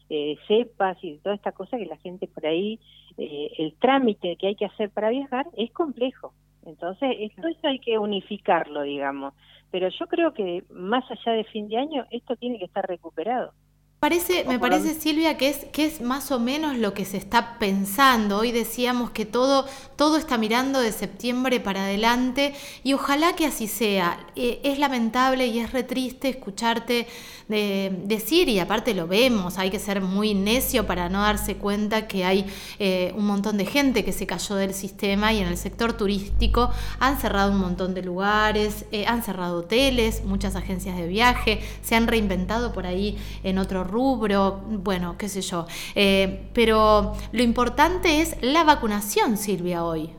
eh, 0.10 0.38
cepas 0.48 0.98
y 1.04 1.18
toda 1.20 1.36
esta 1.36 1.52
cosa 1.52 1.78
que 1.78 1.86
la 1.86 1.98
gente 1.98 2.28
por 2.28 2.46
ahí, 2.46 2.80
eh, 3.18 3.52
el 3.58 3.76
trámite 3.76 4.36
que 4.38 4.48
hay 4.48 4.56
que 4.56 4.66
hacer 4.66 4.90
para 4.90 5.10
viajar 5.10 5.46
es 5.56 5.72
complejo. 5.72 6.34
Entonces, 6.66 7.16
esto 7.20 7.48
hay 7.64 7.80
que 7.80 7.98
unificarlo, 7.98 8.84
digamos. 8.84 9.34
Pero 9.72 9.90
yo 9.90 10.08
creo 10.08 10.34
que 10.34 10.64
más 10.70 11.04
allá 11.10 11.34
de 11.34 11.44
fin 11.46 11.68
de 11.68 11.78
año, 11.78 12.06
esto 12.12 12.36
tiene 12.36 12.60
que 12.60 12.66
estar 12.66 12.88
recuperado. 12.88 13.54
Parece, 14.00 14.46
me 14.46 14.60
parece, 14.60 14.94
Silvia, 14.94 15.36
que 15.36 15.50
es, 15.50 15.66
que 15.74 15.86
es 15.86 16.00
más 16.00 16.32
o 16.32 16.40
menos 16.40 16.78
lo 16.78 16.94
que 16.94 17.04
se 17.04 17.18
está 17.18 17.60
pensando. 17.60 18.38
Hoy 18.38 18.54
decíamos 18.54 19.10
que 19.12 19.26
todo, 19.26 19.66
todo 19.98 20.16
está 20.16 20.38
mirando 20.38 20.80
de 20.80 20.94
septiembre 20.94 21.60
para 21.60 21.84
adelante 21.84 22.54
y 22.86 22.94
ojalá 22.94 23.36
que 23.36 23.46
así 23.46 23.68
sea. 23.68 24.26
Eh, 24.38 24.62
es 24.64 24.80
lamentable 24.80 25.48
y 25.48 25.60
es 25.60 25.74
re 25.74 25.84
triste 25.84 26.30
escucharte 26.30 27.08
de, 27.50 27.92
decir, 28.06 28.48
y 28.48 28.60
aparte 28.60 28.94
lo 28.94 29.06
vemos, 29.06 29.58
hay 29.58 29.70
que 29.70 29.80
ser 29.80 30.00
muy 30.00 30.34
necio 30.34 30.88
para 30.88 31.10
no 31.10 31.24
darse 31.24 31.58
cuenta 31.58 32.08
que 32.08 32.24
hay 32.24 32.46
eh, 32.78 33.12
un 33.18 33.26
montón 33.26 33.58
de 33.58 33.66
gente 33.66 34.06
que 34.06 34.14
se 34.14 34.26
cayó 34.26 34.56
del 34.56 34.74
sistema 34.74 35.34
y 35.34 35.40
en 35.40 35.48
el 35.50 35.58
sector 35.58 35.92
turístico 35.92 36.70
han 37.00 37.20
cerrado 37.20 37.52
un 37.52 37.58
montón 37.58 37.94
de 37.94 38.04
lugares, 38.04 38.86
eh, 38.94 39.06
han 39.08 39.24
cerrado 39.24 39.58
hoteles, 39.58 40.24
muchas 40.24 40.56
agencias 40.56 40.96
de 40.96 41.08
viaje, 41.08 41.60
se 41.82 41.96
han 41.96 42.08
reinventado 42.08 42.72
por 42.72 42.86
ahí 42.86 43.18
en 43.44 43.58
otro 43.58 43.89
rubro, 43.90 44.62
bueno, 44.68 45.18
qué 45.18 45.28
sé 45.28 45.42
yo. 45.42 45.66
Eh, 45.96 46.50
pero 46.54 47.14
lo 47.32 47.44
importante 47.44 48.22
es 48.22 48.42
la 48.42 48.64
vacunación, 48.64 49.38
Silvia, 49.38 49.84
hoy. 49.84 50.12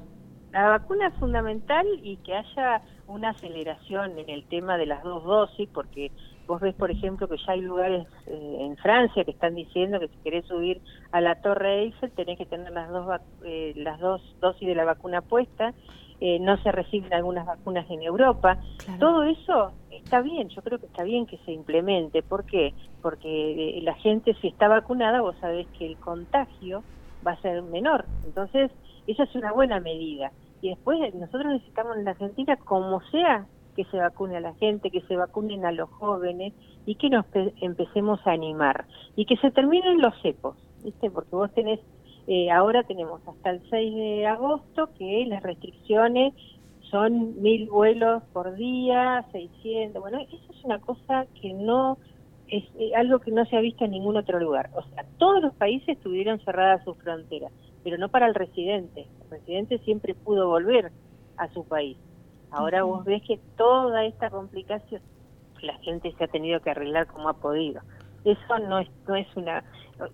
La 0.52 0.68
vacuna 0.68 1.08
es 1.08 1.14
fundamental 1.14 1.86
y 2.02 2.16
que 2.18 2.34
haya 2.34 2.82
una 3.06 3.30
aceleración 3.30 4.18
en 4.18 4.28
el 4.28 4.44
tema 4.48 4.76
de 4.76 4.86
las 4.86 5.02
dos 5.02 5.24
dosis, 5.24 5.68
porque 5.72 6.10
vos 6.46 6.60
ves, 6.60 6.74
por 6.74 6.90
ejemplo, 6.90 7.28
que 7.28 7.36
ya 7.36 7.52
hay 7.52 7.60
lugares 7.60 8.06
eh, 8.26 8.56
en 8.60 8.76
Francia 8.78 9.24
que 9.24 9.30
están 9.30 9.54
diciendo 9.54 10.00
que 10.00 10.08
si 10.08 10.16
querés 10.24 10.44
subir 10.46 10.80
a 11.12 11.20
la 11.20 11.40
Torre 11.40 11.82
Eiffel 11.82 12.10
tenés 12.12 12.38
que 12.38 12.46
tener 12.46 12.72
las 12.72 12.90
dos, 12.90 13.20
eh, 13.44 13.72
las 13.76 14.00
dos 14.00 14.20
dosis 14.40 14.66
de 14.66 14.74
la 14.74 14.84
vacuna 14.84 15.22
puesta, 15.22 15.72
no 16.40 16.56
se 16.58 16.70
reciben 16.70 17.12
algunas 17.14 17.46
vacunas 17.46 17.88
en 17.90 18.02
Europa. 18.02 18.58
Todo 18.98 19.22
eso 19.24 19.72
está 19.90 20.20
bien, 20.20 20.48
yo 20.48 20.62
creo 20.62 20.78
que 20.78 20.86
está 20.86 21.04
bien 21.04 21.26
que 21.26 21.38
se 21.38 21.52
implemente. 21.52 22.22
¿Por 22.22 22.44
qué? 22.44 22.74
Porque 23.02 23.78
eh, 23.78 23.82
la 23.82 23.94
gente 23.94 24.34
si 24.40 24.48
está 24.48 24.68
vacunada, 24.68 25.20
vos 25.20 25.36
sabés 25.40 25.66
que 25.78 25.86
el 25.86 25.96
contagio 25.96 26.82
va 27.26 27.32
a 27.32 27.40
ser 27.40 27.62
menor. 27.62 28.04
Entonces, 28.24 28.70
esa 29.06 29.24
es 29.24 29.34
una 29.34 29.52
buena 29.52 29.80
medida. 29.80 30.32
Y 30.62 30.70
después 30.70 31.00
eh, 31.00 31.12
nosotros 31.14 31.46
necesitamos 31.46 31.96
en 31.96 32.04
la 32.04 32.10
Argentina, 32.12 32.56
como 32.56 33.00
sea, 33.10 33.46
que 33.76 33.84
se 33.84 33.98
vacune 33.98 34.36
a 34.36 34.40
la 34.40 34.54
gente, 34.54 34.90
que 34.90 35.00
se 35.02 35.16
vacunen 35.16 35.64
a 35.64 35.72
los 35.72 35.88
jóvenes 35.90 36.52
y 36.86 36.96
que 36.96 37.08
nos 37.08 37.24
empecemos 37.60 38.20
a 38.26 38.32
animar. 38.32 38.84
Y 39.16 39.26
que 39.26 39.36
se 39.36 39.50
terminen 39.50 40.00
los 40.00 40.14
cepos, 40.22 40.56
¿viste? 40.82 41.10
Porque 41.10 41.36
vos 41.36 41.52
tenés, 41.52 41.80
eh, 42.26 42.50
ahora 42.50 42.82
tenemos 42.84 43.20
hasta 43.26 43.50
el 43.50 43.62
6 43.70 43.94
de 43.94 44.26
agosto 44.26 44.90
que 44.98 45.24
las 45.26 45.42
restricciones 45.42 46.34
son 46.90 47.40
mil 47.40 47.68
vuelos 47.68 48.22
por 48.32 48.54
día, 48.56 49.24
600, 49.32 50.00
bueno, 50.00 50.18
eso 50.20 50.36
es 50.50 50.64
una 50.64 50.80
cosa 50.80 51.26
que 51.40 51.52
no 51.52 51.98
es 52.48 52.64
eh, 52.78 52.92
algo 52.96 53.20
que 53.20 53.30
no 53.30 53.44
se 53.46 53.56
ha 53.56 53.60
visto 53.60 53.84
en 53.84 53.92
ningún 53.92 54.16
otro 54.16 54.40
lugar. 54.40 54.70
O 54.74 54.82
sea, 54.82 55.06
todos 55.18 55.42
los 55.42 55.54
países 55.54 55.98
tuvieron 56.00 56.40
cerradas 56.40 56.82
sus 56.84 56.96
fronteras, 56.98 57.52
pero 57.84 57.96
no 57.96 58.08
para 58.08 58.26
el 58.26 58.34
residente. 58.34 59.06
El 59.24 59.30
residente 59.30 59.78
siempre 59.78 60.14
pudo 60.14 60.48
volver 60.48 60.90
a 61.36 61.48
su 61.52 61.64
país. 61.64 61.96
Ahora 62.50 62.82
vos 62.82 63.04
ves 63.04 63.22
que 63.26 63.38
toda 63.56 64.04
esta 64.04 64.30
complicación 64.30 65.00
la 65.62 65.78
gente 65.78 66.12
se 66.16 66.24
ha 66.24 66.28
tenido 66.28 66.60
que 66.60 66.70
arreglar 66.70 67.06
como 67.06 67.28
ha 67.28 67.34
podido. 67.34 67.82
Eso 68.24 68.58
no 68.68 68.78
es 68.78 68.88
no 69.06 69.14
es 69.14 69.26
una 69.36 69.62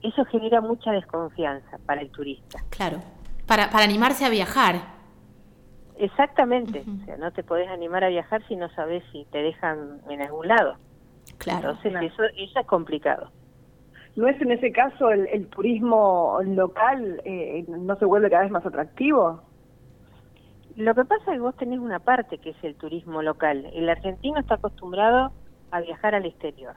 eso 0.02 0.24
genera 0.26 0.60
mucha 0.60 0.92
desconfianza 0.92 1.78
para 1.86 2.00
el 2.00 2.10
turista. 2.10 2.58
Claro. 2.70 2.98
Para 3.46 3.70
para 3.70 3.84
animarse 3.84 4.24
a 4.24 4.28
viajar. 4.28 4.96
Exactamente, 5.98 6.80
o 6.80 7.04
sea, 7.06 7.16
no 7.16 7.32
te 7.32 7.42
podés 7.42 7.68
animar 7.68 8.04
a 8.04 8.08
viajar 8.08 8.46
si 8.48 8.56
no 8.56 8.68
sabes 8.70 9.02
si 9.12 9.24
te 9.30 9.38
dejan 9.38 10.00
en 10.10 10.20
algún 10.20 10.48
lado. 10.48 10.76
Claro. 11.38 11.70
Entonces 11.70 12.12
Eso, 12.12 12.22
eso 12.36 12.60
es 12.60 12.66
complicado. 12.66 13.30
¿No 14.14 14.28
es 14.28 14.40
en 14.40 14.50
ese 14.50 14.72
caso 14.72 15.10
el, 15.10 15.46
turismo 15.48 16.38
local 16.44 17.20
eh, 17.24 17.64
no 17.68 17.96
se 17.96 18.04
vuelve 18.04 18.30
cada 18.30 18.42
vez 18.42 18.50
más 18.50 18.64
atractivo? 18.64 19.42
Lo 20.74 20.94
que 20.94 21.04
pasa 21.04 21.24
es 21.24 21.32
que 21.32 21.38
vos 21.38 21.56
tenés 21.56 21.78
una 21.78 21.98
parte 21.98 22.38
que 22.38 22.50
es 22.50 22.56
el 22.62 22.74
turismo 22.76 23.22
local. 23.22 23.70
El 23.72 23.88
argentino 23.88 24.38
está 24.38 24.54
acostumbrado 24.54 25.32
a 25.70 25.80
viajar 25.80 26.14
al 26.14 26.26
exterior. 26.26 26.74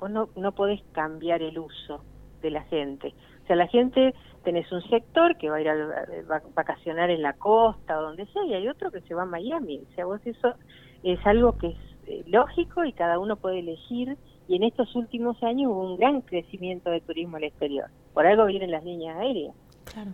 Vos 0.00 0.10
no, 0.10 0.28
no 0.36 0.52
podés 0.52 0.82
cambiar 0.92 1.42
el 1.42 1.58
uso 1.58 2.02
de 2.46 2.50
la 2.52 2.62
gente. 2.62 3.14
O 3.42 3.46
sea, 3.46 3.56
la 3.56 3.66
gente 3.66 4.14
tenés 4.44 4.70
un 4.70 4.82
sector 4.88 5.36
que 5.36 5.50
va 5.50 5.56
a 5.56 5.60
ir 5.60 5.68
a, 5.68 6.42
vacacionar 6.54 7.10
en 7.10 7.22
la 7.22 7.32
costa 7.32 7.98
o 7.98 8.02
donde 8.02 8.26
sea 8.26 8.44
y 8.44 8.54
hay 8.54 8.68
otro 8.68 8.90
que 8.90 9.00
se 9.02 9.14
va 9.14 9.22
a 9.22 9.26
Miami. 9.26 9.82
O 9.90 9.94
sea, 9.94 10.04
vos 10.04 10.20
eso 10.24 10.54
es 11.02 11.18
algo 11.26 11.58
que 11.58 11.68
es 11.68 11.76
eh, 12.06 12.24
lógico 12.26 12.84
y 12.84 12.92
cada 12.92 13.18
uno 13.18 13.36
puede 13.36 13.58
elegir 13.58 14.16
y 14.48 14.56
en 14.56 14.62
estos 14.62 14.94
últimos 14.94 15.42
años 15.42 15.72
hubo 15.72 15.82
un 15.82 15.96
gran 15.96 16.20
crecimiento 16.20 16.90
de 16.90 17.00
turismo 17.00 17.36
al 17.36 17.44
exterior. 17.44 17.86
Por 18.14 18.26
algo 18.26 18.46
vienen 18.46 18.70
las 18.70 18.84
líneas 18.84 19.16
aéreas. 19.16 19.54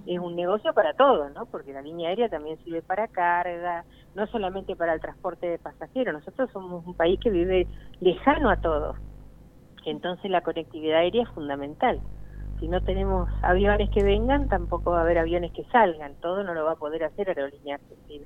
Es 0.07 0.19
un 0.19 0.37
negocio 0.37 0.73
para 0.75 0.95
todos, 0.95 1.33
¿no? 1.35 1.47
Porque 1.47 1.73
la 1.73 1.83
línea 1.83 2.11
aérea 2.11 2.29
también 2.29 2.57
sirve 2.65 2.83
para 2.83 3.09
carga, 3.09 3.85
no 4.15 4.27
solamente 4.29 4.77
para 4.77 4.95
el 4.95 5.01
transporte 5.01 5.47
de 5.47 5.59
pasajeros. 5.59 6.15
Nosotros 6.15 6.51
somos 6.53 6.87
un 6.87 6.95
país 6.95 7.19
que 7.19 7.31
vive 7.31 7.67
lejano 8.01 8.49
a 8.49 8.61
todo. 8.61 8.95
Entonces 9.85 10.31
la 10.31 10.43
conectividad 10.43 11.01
aérea 11.01 11.25
es 11.25 11.29
fundamental 11.31 12.01
si 12.63 12.69
no 12.69 12.81
tenemos 12.81 13.29
aviones 13.43 13.91
que 13.91 14.05
vengan, 14.05 14.49
tampoco 14.49 14.93
va 14.93 14.99
a 14.99 15.03
haber 15.03 15.19
aviones 15.19 15.51
que 15.51 15.65
salgan. 15.73 16.15
Todo 16.21 16.45
no 16.45 16.55
lo 16.55 16.65
va 16.65 16.73
a 16.73 16.77
poder 16.77 17.03
hacer 17.03 17.29
Aerolínea 17.29 17.75
Argentina. 17.75 18.25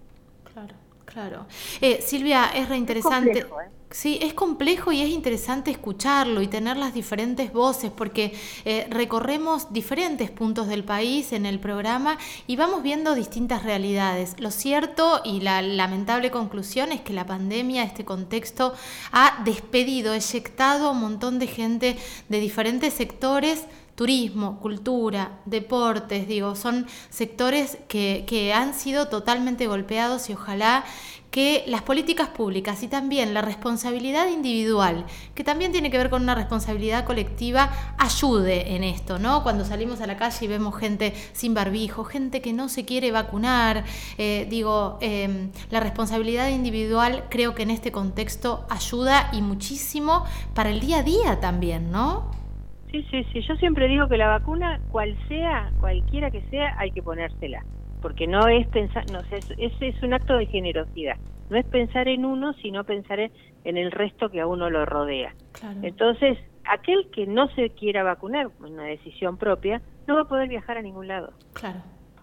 Claro. 0.53 0.75
Claro. 1.07 1.47
Eh, 1.81 2.03
Silvia, 2.03 2.51
es 2.55 2.69
reinteresante. 2.69 3.39
Es 3.39 3.45
complejo, 3.45 3.61
¿eh? 3.63 3.77
Sí, 3.91 4.19
es 4.21 4.35
complejo 4.35 4.93
y 4.93 5.01
es 5.01 5.09
interesante 5.09 5.71
escucharlo 5.71 6.43
y 6.43 6.49
tener 6.49 6.77
las 6.77 6.93
diferentes 6.93 7.53
voces 7.53 7.91
porque 7.91 8.35
eh, 8.65 8.87
recorremos 8.91 9.73
diferentes 9.73 10.31
puntos 10.31 10.67
del 10.67 10.83
país 10.85 11.33
en 11.33 11.47
el 11.47 11.61
programa 11.61 12.19
y 12.49 12.57
vamos 12.57 12.83
viendo 12.83 13.15
distintas 13.15 13.63
realidades. 13.63 14.39
Lo 14.41 14.51
cierto 14.51 15.23
y 15.25 15.41
la 15.41 15.63
lamentable 15.63 16.31
conclusión 16.31 16.91
es 16.91 17.01
que 17.01 17.13
la 17.13 17.25
pandemia, 17.25 17.85
este 17.85 18.05
contexto, 18.05 18.75
ha 19.13 19.43
despedido, 19.45 20.13
eyectado 20.13 20.89
a 20.89 20.91
un 20.91 21.01
montón 21.01 21.39
de 21.39 21.47
gente 21.47 21.97
de 22.29 22.41
diferentes 22.41 22.93
sectores 22.93 23.67
turismo, 23.97 24.61
cultura, 24.61 25.41
deportes, 25.47 26.29
digo, 26.29 26.55
son 26.55 26.87
sectores 27.11 27.79
que, 27.89 28.25
que, 28.29 28.53
han 28.53 28.75
sido 28.75 29.09
totalmente 29.09 29.67
golpeados 29.67 30.31
y 30.31 30.35
ojalá 30.35 30.85
que 31.31 31.65
las 31.67 31.83
políticas 31.83 32.29
públicas 32.29 32.83
y 32.83 32.89
también 32.89 33.35
la 33.35 33.43
responsabilidad 33.43 34.29
individual, 34.29 35.05
que 35.35 35.45
también 35.45 35.73
tiene 35.73 35.91
que 35.91 35.99
ver 35.99 36.09
con 36.09 36.23
una 36.23 36.35
responsabilidad 36.35 37.05
colectiva, 37.05 37.71
ayude 37.99 38.75
en 38.75 38.85
esto, 38.85 39.19
¿no? 39.19 39.43
Cuando 39.43 39.65
salimos 39.65 40.01
a 40.01 40.07
la 40.07 40.17
calle 40.17 40.45
y 40.45 40.49
vemos 40.49 40.77
gente 40.77 41.15
sin 41.33 41.53
barbijo, 41.53 42.05
gente 42.05 42.41
que 42.41 42.53
no 42.53 42.69
se 42.69 42.85
quiere 42.85 43.13
vacunar, 43.13 43.85
eh, 44.19 44.47
digo, 44.49 44.99
eh, 45.01 45.51
la 45.71 45.81
responsabilidad 45.81 46.49
individual 46.49 47.25
creo 47.29 47.55
que 47.55 47.65
en 47.65 47.71
este 47.71 47.93
contexto 47.93 48.67
ayuda 48.71 49.31
y 49.33 49.43
muchísimo 49.43 50.25
para 50.55 50.71
el 50.71 50.81
día 50.81 50.99
a 50.99 51.03
día 51.03 51.41
también, 51.41 51.91
¿no? 51.91 52.46
Sí, 52.91 53.07
sí, 53.11 53.27
sí. 53.33 53.41
Yo 53.43 53.57
siempre 53.57 53.89
digo 53.89 54.09
que 54.09 54.17
la 54.17 54.29
vacuna, 54.29 54.81
cual 54.91 55.17
sea, 55.29 55.71
cualquiera 55.81 56.31
que 56.31 56.43
sea, 56.51 56.75
hay 56.79 56.91
que 56.91 57.03
ponérsela. 57.03 57.63
Porque 58.01 58.27
no 58.27 58.47
es 58.49 58.67
pensar, 58.69 59.09
no 59.09 59.23
sé, 59.25 59.43
es, 59.59 59.73
es 59.81 60.03
un 60.03 60.15
acto 60.15 60.37
de 60.37 60.47
generosidad. 60.47 61.17
No 61.51 61.57
es 61.57 61.65
pensar 61.67 62.09
en 62.09 62.25
uno, 62.25 62.53
sino 62.55 62.85
pensar 62.85 63.21
en, 63.21 63.33
en 63.65 63.77
el 63.77 63.91
resto 63.91 64.29
que 64.31 64.41
a 64.41 64.47
uno 64.47 64.71
lo 64.71 64.85
rodea. 64.85 65.35
Claro. 65.53 65.81
Entonces, 65.83 66.39
aquel 66.65 67.09
que 67.13 67.27
no 67.27 67.49
se 67.55 67.71
quiera 67.71 68.03
vacunar, 68.03 68.49
una 68.61 68.85
decisión 68.85 69.37
propia, 69.37 69.81
no 70.07 70.15
va 70.17 70.23
a 70.23 70.29
poder 70.29 70.49
viajar 70.49 70.79
a 70.79 70.83
ningún 70.83 71.09
lado. 71.09 71.33
Claro, 71.53 71.81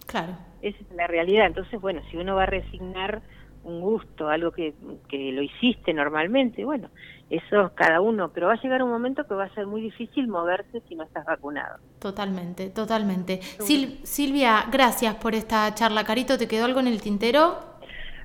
claro. 0.08 0.34
Esa 0.62 0.78
es 0.80 0.92
la 0.92 1.08
realidad. 1.08 1.48
Entonces, 1.48 1.80
bueno, 1.82 2.02
si 2.10 2.18
uno 2.18 2.36
va 2.36 2.44
a 2.44 2.48
resignar 2.48 3.22
un 3.64 3.82
gusto, 3.82 4.30
algo 4.30 4.52
que, 4.52 4.74
que 5.08 5.32
lo 5.32 5.42
hiciste 5.42 5.94
normalmente, 5.94 6.66
bueno, 6.66 6.90
eso 7.30 7.72
cada 7.76 8.02
uno, 8.02 8.30
pero 8.34 8.48
va 8.48 8.54
a 8.54 8.62
llegar 8.62 8.84
un 8.84 8.92
momento 8.92 9.26
que 9.26 9.34
va 9.34 9.46
a 9.46 9.54
ser 9.54 9.66
muy 9.66 9.82
difícil 9.82 10.28
moverse 10.28 10.82
si 10.88 10.96
no 10.96 11.04
estás 11.04 11.26
vacunado. 11.26 11.78
Totalmente, 12.00 12.70
totalmente. 12.70 13.42
Sil 13.42 14.04
Silvia, 14.04 14.66
gracias 14.72 15.16
por 15.16 15.34
esta 15.34 15.74
charla. 15.74 16.04
Carito, 16.04 16.38
¿te 16.38 16.48
quedó 16.48 16.66
algo 16.66 16.80
en 16.80 16.88
el 16.88 17.02
tintero? 17.02 17.74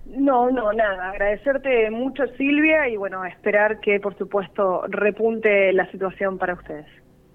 No, 0.06 0.50
no, 0.50 0.72
nada. 0.72 1.10
Agradecerte 1.10 1.90
mucho, 1.90 2.26
Silvia, 2.36 2.88
y 2.88 2.96
bueno, 2.96 3.24
esperar 3.24 3.80
que, 3.80 4.00
por 4.00 4.16
supuesto, 4.16 4.82
repunte 4.88 5.72
la 5.72 5.90
situación 5.90 6.38
para 6.38 6.54
ustedes. 6.54 6.86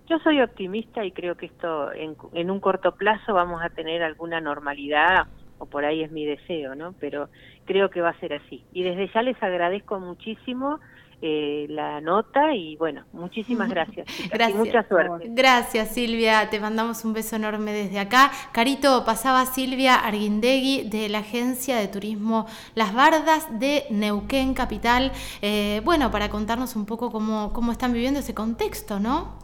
Yo 0.09 0.19
soy 0.19 0.41
optimista 0.41 1.05
y 1.05 1.11
creo 1.11 1.35
que 1.35 1.45
esto 1.45 1.93
en, 1.93 2.15
en 2.33 2.51
un 2.51 2.59
corto 2.59 2.93
plazo 2.95 3.33
vamos 3.33 3.61
a 3.63 3.69
tener 3.69 4.03
alguna 4.03 4.41
normalidad, 4.41 5.27
o 5.57 5.65
por 5.65 5.85
ahí 5.85 6.03
es 6.03 6.11
mi 6.11 6.25
deseo, 6.25 6.75
¿no? 6.75 6.93
Pero 6.99 7.29
creo 7.65 7.89
que 7.89 8.01
va 8.01 8.09
a 8.09 8.19
ser 8.19 8.33
así. 8.33 8.63
Y 8.73 8.83
desde 8.83 9.09
ya 9.13 9.21
les 9.21 9.41
agradezco 9.41 9.99
muchísimo 9.99 10.79
eh, 11.25 11.67
la 11.69 12.01
nota 12.01 12.53
y 12.53 12.75
bueno, 12.75 13.05
muchísimas 13.13 13.69
gracias. 13.69 14.07
Chicas, 14.07 14.29
gracias. 14.29 14.55
Y 14.55 14.67
mucha 14.67 14.87
suerte. 14.89 15.27
Gracias 15.29 15.87
Silvia, 15.93 16.49
te 16.49 16.59
mandamos 16.59 17.05
un 17.05 17.13
beso 17.13 17.37
enorme 17.37 17.71
desde 17.71 17.97
acá. 17.99 18.29
Carito, 18.51 19.05
pasaba 19.05 19.45
Silvia 19.45 19.95
Arguindegui 19.95 20.89
de 20.89 21.07
la 21.07 21.19
Agencia 21.19 21.77
de 21.77 21.87
Turismo 21.87 22.45
Las 22.75 22.93
Bardas 22.93 23.47
de 23.57 23.85
Neuquén 23.89 24.53
Capital. 24.53 25.13
Eh, 25.41 25.81
bueno, 25.85 26.11
para 26.11 26.29
contarnos 26.29 26.75
un 26.75 26.85
poco 26.85 27.09
cómo, 27.09 27.53
cómo 27.53 27.71
están 27.71 27.93
viviendo 27.93 28.19
ese 28.19 28.33
contexto, 28.33 28.99
¿no? 28.99 29.42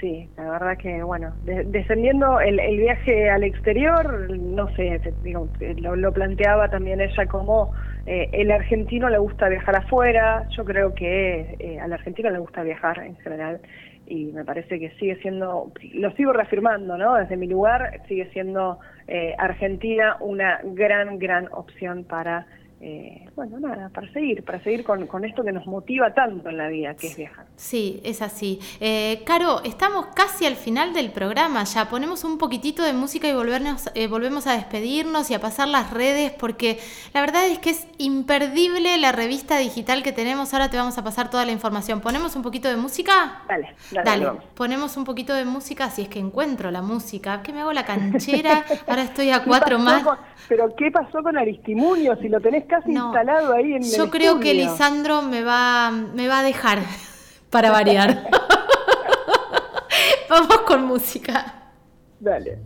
Sí, 0.00 0.30
la 0.38 0.50
verdad 0.50 0.78
que, 0.78 1.02
bueno, 1.02 1.34
de, 1.44 1.62
descendiendo 1.64 2.40
el, 2.40 2.58
el, 2.58 2.78
viaje 2.78 3.28
al 3.28 3.44
exterior, 3.44 4.30
no 4.30 4.74
sé, 4.74 4.98
digo, 5.22 5.46
lo, 5.76 5.94
lo, 5.94 6.10
planteaba 6.10 6.70
también 6.70 7.02
ella 7.02 7.26
como 7.26 7.74
eh, 8.06 8.30
el 8.32 8.50
argentino 8.50 9.10
le 9.10 9.18
gusta 9.18 9.50
viajar 9.50 9.76
afuera, 9.76 10.48
yo 10.56 10.64
creo 10.64 10.94
que 10.94 11.54
eh, 11.58 11.78
al 11.80 11.92
argentino 11.92 12.30
le 12.30 12.38
gusta 12.38 12.62
viajar 12.62 12.98
en 13.00 13.16
general 13.16 13.60
y 14.06 14.32
me 14.32 14.42
parece 14.42 14.80
que 14.80 14.90
sigue 14.92 15.16
siendo, 15.16 15.70
lo 15.92 16.10
sigo 16.12 16.32
reafirmando, 16.32 16.96
¿no? 16.96 17.16
Desde 17.16 17.36
mi 17.36 17.46
lugar 17.46 18.00
sigue 18.08 18.30
siendo 18.32 18.78
eh, 19.06 19.34
Argentina 19.38 20.16
una 20.20 20.60
gran, 20.64 21.18
gran 21.18 21.48
opción 21.52 22.04
para 22.04 22.46
eh, 22.82 23.28
bueno, 23.36 23.60
nada, 23.60 23.90
para 23.90 24.10
seguir, 24.10 24.42
para 24.42 24.58
seguir 24.62 24.84
con, 24.84 25.06
con, 25.06 25.22
esto 25.26 25.44
que 25.44 25.52
nos 25.52 25.66
motiva 25.66 26.14
tanto 26.14 26.48
en 26.48 26.56
la 26.56 26.68
vida, 26.68 26.94
que 26.94 27.08
es 27.08 27.16
viajar. 27.16 27.44
Sí, 27.56 28.00
es 28.04 28.22
así. 28.22 28.58
Eh, 28.80 29.22
Caro, 29.26 29.62
estamos 29.64 30.06
casi 30.14 30.46
al 30.46 30.56
final 30.56 30.94
del 30.94 31.12
programa, 31.12 31.64
ya 31.64 31.90
ponemos 31.90 32.24
un 32.24 32.38
poquitito 32.38 32.82
de 32.82 32.94
música 32.94 33.28
y 33.28 33.34
volvernos, 33.34 33.90
eh, 33.94 34.08
volvemos 34.08 34.46
a 34.46 34.54
despedirnos 34.54 35.30
y 35.30 35.34
a 35.34 35.40
pasar 35.40 35.68
las 35.68 35.90
redes, 35.92 36.32
porque 36.32 36.78
la 37.12 37.20
verdad 37.20 37.46
es 37.48 37.58
que 37.58 37.68
es 37.68 37.86
imperdible 37.98 38.96
la 38.96 39.12
revista 39.12 39.58
digital 39.58 40.02
que 40.02 40.12
tenemos. 40.12 40.54
Ahora 40.54 40.70
te 40.70 40.78
vamos 40.78 40.96
a 40.96 41.04
pasar 41.04 41.28
toda 41.28 41.44
la 41.44 41.52
información. 41.52 42.00
¿Ponemos 42.00 42.34
un 42.34 42.42
poquito 42.42 42.68
de 42.68 42.76
música? 42.76 43.42
Dale, 43.46 43.74
dale. 43.90 44.10
dale 44.10 44.24
vamos. 44.24 44.44
ponemos 44.54 44.96
un 44.96 45.04
poquito 45.04 45.34
de 45.34 45.44
música, 45.44 45.90
si 45.90 46.00
es 46.00 46.08
que 46.08 46.18
encuentro 46.18 46.70
la 46.70 46.80
música. 46.80 47.42
Que 47.42 47.52
me 47.52 47.60
hago 47.60 47.74
la 47.74 47.84
canchera, 47.84 48.64
ahora 48.88 49.02
estoy 49.02 49.32
a 49.32 49.44
cuatro 49.44 49.78
más. 49.80 50.02
Con, 50.02 50.16
pero 50.48 50.74
¿qué 50.74 50.90
pasó 50.90 51.22
con 51.22 51.36
Aristimunio? 51.36 52.16
Si 52.16 52.28
lo 52.28 52.40
tenés 52.40 52.69
casi 52.70 52.92
no, 52.92 53.06
instalado 53.06 53.52
ahí 53.52 53.74
en 53.74 53.82
Yo 53.82 54.04
el 54.04 54.10
creo 54.10 54.32
estudio. 54.34 54.40
que 54.40 54.54
Lisandro 54.54 55.22
me 55.22 55.42
va, 55.42 55.90
me 55.90 56.28
va 56.28 56.38
a 56.38 56.42
dejar 56.42 56.78
para 57.50 57.70
variar. 57.70 58.28
Vamos 60.30 60.60
con 60.60 60.84
música. 60.84 61.54
Dale. 62.20 62.58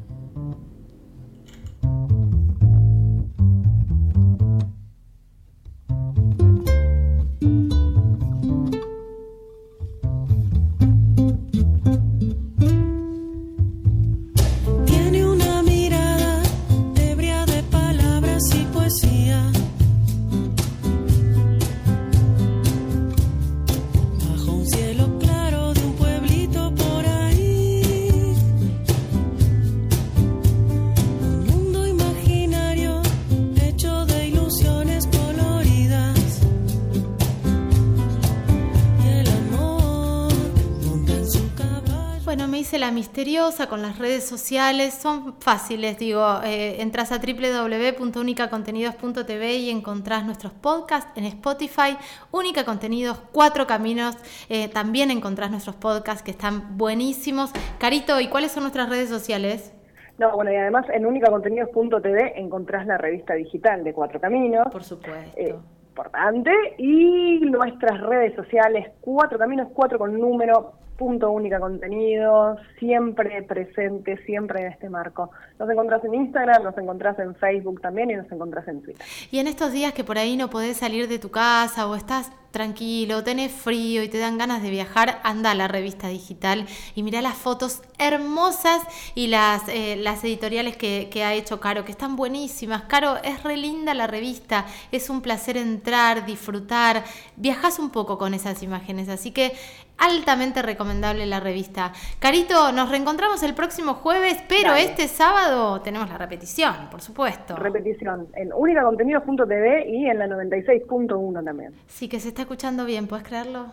La 42.85 42.91
misteriosa 42.91 43.67
con 43.67 43.81
las 43.81 43.99
redes 43.99 44.25
sociales, 44.25 44.93
son 44.93 45.41
fáciles, 45.41 45.99
digo, 45.99 46.41
eh, 46.45 46.83
entras 46.83 47.13
a 47.13 47.19
www.unicacontenidos.tv 47.19 49.55
y 49.55 49.71
encontrás 49.71 50.27
nuestros 50.27 50.53
podcasts 50.53 51.11
en 51.17 51.25
Spotify, 51.25 51.97
Única 52.31 52.67
Contenidos, 52.67 53.23
Cuatro 53.33 53.67
Caminos, 53.67 54.19
eh, 54.51 54.69
también 54.69 55.11
encontrás 55.11 55.51
nuestros 55.51 55.77
podcasts 55.77 56.23
que 56.23 56.33
están 56.33 56.77
buenísimos. 56.77 57.53
Carito, 57.79 58.21
¿y 58.21 58.29
cuáles 58.29 58.53
son 58.53 58.65
nuestras 58.65 58.91
redes 58.91 59.09
sociales? 59.09 59.73
No, 60.19 60.33
bueno, 60.33 60.53
y 60.53 60.57
además 60.57 60.85
en 60.93 61.07
unicacontenidos.tv 61.07 62.39
encontrás 62.39 62.87
la 62.87 62.99
revista 62.99 63.33
digital 63.33 63.83
de 63.83 63.95
Cuatro 63.95 64.21
Caminos. 64.21 64.69
Por 64.71 64.85
supuesto. 64.85 65.39
Eh, 65.39 65.55
importante. 65.89 66.53
Y 66.77 67.41
nuestras 67.47 67.99
redes 68.03 68.35
sociales, 68.35 68.89
Cuatro 69.01 69.39
Caminos, 69.39 69.69
cuatro 69.73 69.99
con 69.99 70.21
número, 70.21 70.84
punto 70.97 71.31
única 71.31 71.61
contenido, 71.61 72.57
siempre 72.79 73.43
presente, 73.43 74.17
siempre 74.25 74.61
en 74.63 74.73
este 74.73 74.89
marco. 74.89 75.31
Nos 75.59 75.69
encontrás 75.69 76.05
en 76.05 76.15
Instagram, 76.15 76.63
nos 76.63 76.77
encontrás 76.79 77.19
en 77.19 77.35
Facebook 77.35 77.81
también 77.81 78.11
y 78.11 78.15
nos 78.15 78.31
encontrás 78.31 78.67
en 78.69 78.83
Twitter. 78.83 79.05
Y 79.31 79.39
en 79.39 79.47
estos 79.47 79.73
días 79.73 79.93
que 79.93 80.05
por 80.05 80.19
ahí 80.19 80.37
no 80.37 80.51
podés 80.51 80.77
salir 80.77 81.09
de 81.09 81.19
tu 81.19 81.31
casa 81.31 81.89
o 81.89 81.95
estás 81.95 82.31
tranquilo, 82.55 83.25
tenés 83.25 83.51
frío 83.51 84.05
y 84.05 84.09
te 84.09 84.19
dan 84.19 84.39
ganas 84.39 84.63
de 84.63 84.71
viajar, 84.71 85.21
anda 85.25 85.51
a 85.51 85.55
la 85.57 85.67
revista 85.67 86.07
digital 86.07 86.67
y 86.95 87.03
mira 87.03 87.21
las 87.21 87.35
fotos 87.35 87.83
hermosas 87.99 88.81
y 89.17 89.27
las, 89.27 89.69
eh, 89.69 89.97
las 89.97 90.23
editoriales 90.23 90.77
que, 90.77 91.09
que, 91.11 91.25
ha 91.25 91.35
hecho 91.35 91.59
Caro, 91.59 91.85
que 91.85 91.91
están 91.91 92.15
buenísimas. 92.15 92.83
Caro, 92.83 93.17
es 93.25 93.43
re 93.43 93.57
linda 93.57 93.93
la 93.93 94.07
revista, 94.07 94.67
es 94.93 95.11
un 95.11 95.21
placer 95.21 95.57
entrar, 95.57 96.27
disfrutar, 96.27 97.03
viajas 97.35 97.81
un 97.81 97.91
poco 97.91 98.19
con 98.19 98.35
esas 98.35 98.63
imágenes, 98.63 99.09
así 99.09 99.33
que 99.33 99.53
altamente 99.99 100.63
recomendable 100.63 101.27
la 101.27 101.41
revista. 101.41 101.93
Carito, 102.19 102.73
nos 102.73 102.91
reencontramos 102.91 103.43
el 103.43 103.55
próximo 103.55 103.95
jueves, 103.95 104.43
pero 104.49 104.75
este 104.75 105.09
sábado 105.09 105.81
tenemos 105.81 106.09
la 106.09 106.19
repetición, 106.19 106.89
por 106.91 107.01
supuesto. 107.01 107.57
Repetición 107.57 108.29
en 108.35 108.53
únicacontenido.tv 108.53 109.89
y 109.89 110.07
en 110.07 110.19
la 110.19 110.27
96.1 110.27 111.45
también. 111.45 111.73
Sí, 111.87 112.09
que 112.09 112.21
se 112.21 112.29
está 112.29 112.43
escuchando 112.43 112.85
bien, 112.85 113.07
¿puedes 113.07 113.27
creerlo? 113.27 113.67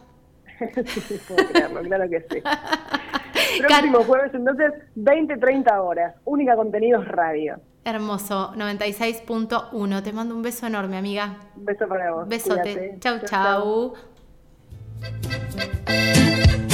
sí, 0.86 1.20
puedo 1.28 1.48
creerlo, 1.50 1.82
claro 1.82 2.10
que 2.10 2.22
sí. 2.30 2.42
Próximo 3.60 4.04
jueves, 4.04 4.34
entonces, 4.34 4.74
20-30 4.96 5.80
horas. 5.80 6.16
Única 6.26 6.56
Contenidos 6.56 7.08
Radio. 7.08 7.60
Hermoso, 7.84 8.54
96.1. 8.54 10.04
Te 10.04 10.14
mando 10.14 10.36
un 10.36 10.44
beso 10.44 10.68
enorme, 10.68 10.98
amiga. 10.98 11.38
Un 11.56 11.66
beso 11.66 11.88
para 11.88 12.12
vos. 12.12 12.28
Besote. 12.28 12.98
chau. 13.00 13.20
chau. 13.20 13.28
chau. 13.28 13.94
Música 15.02 16.71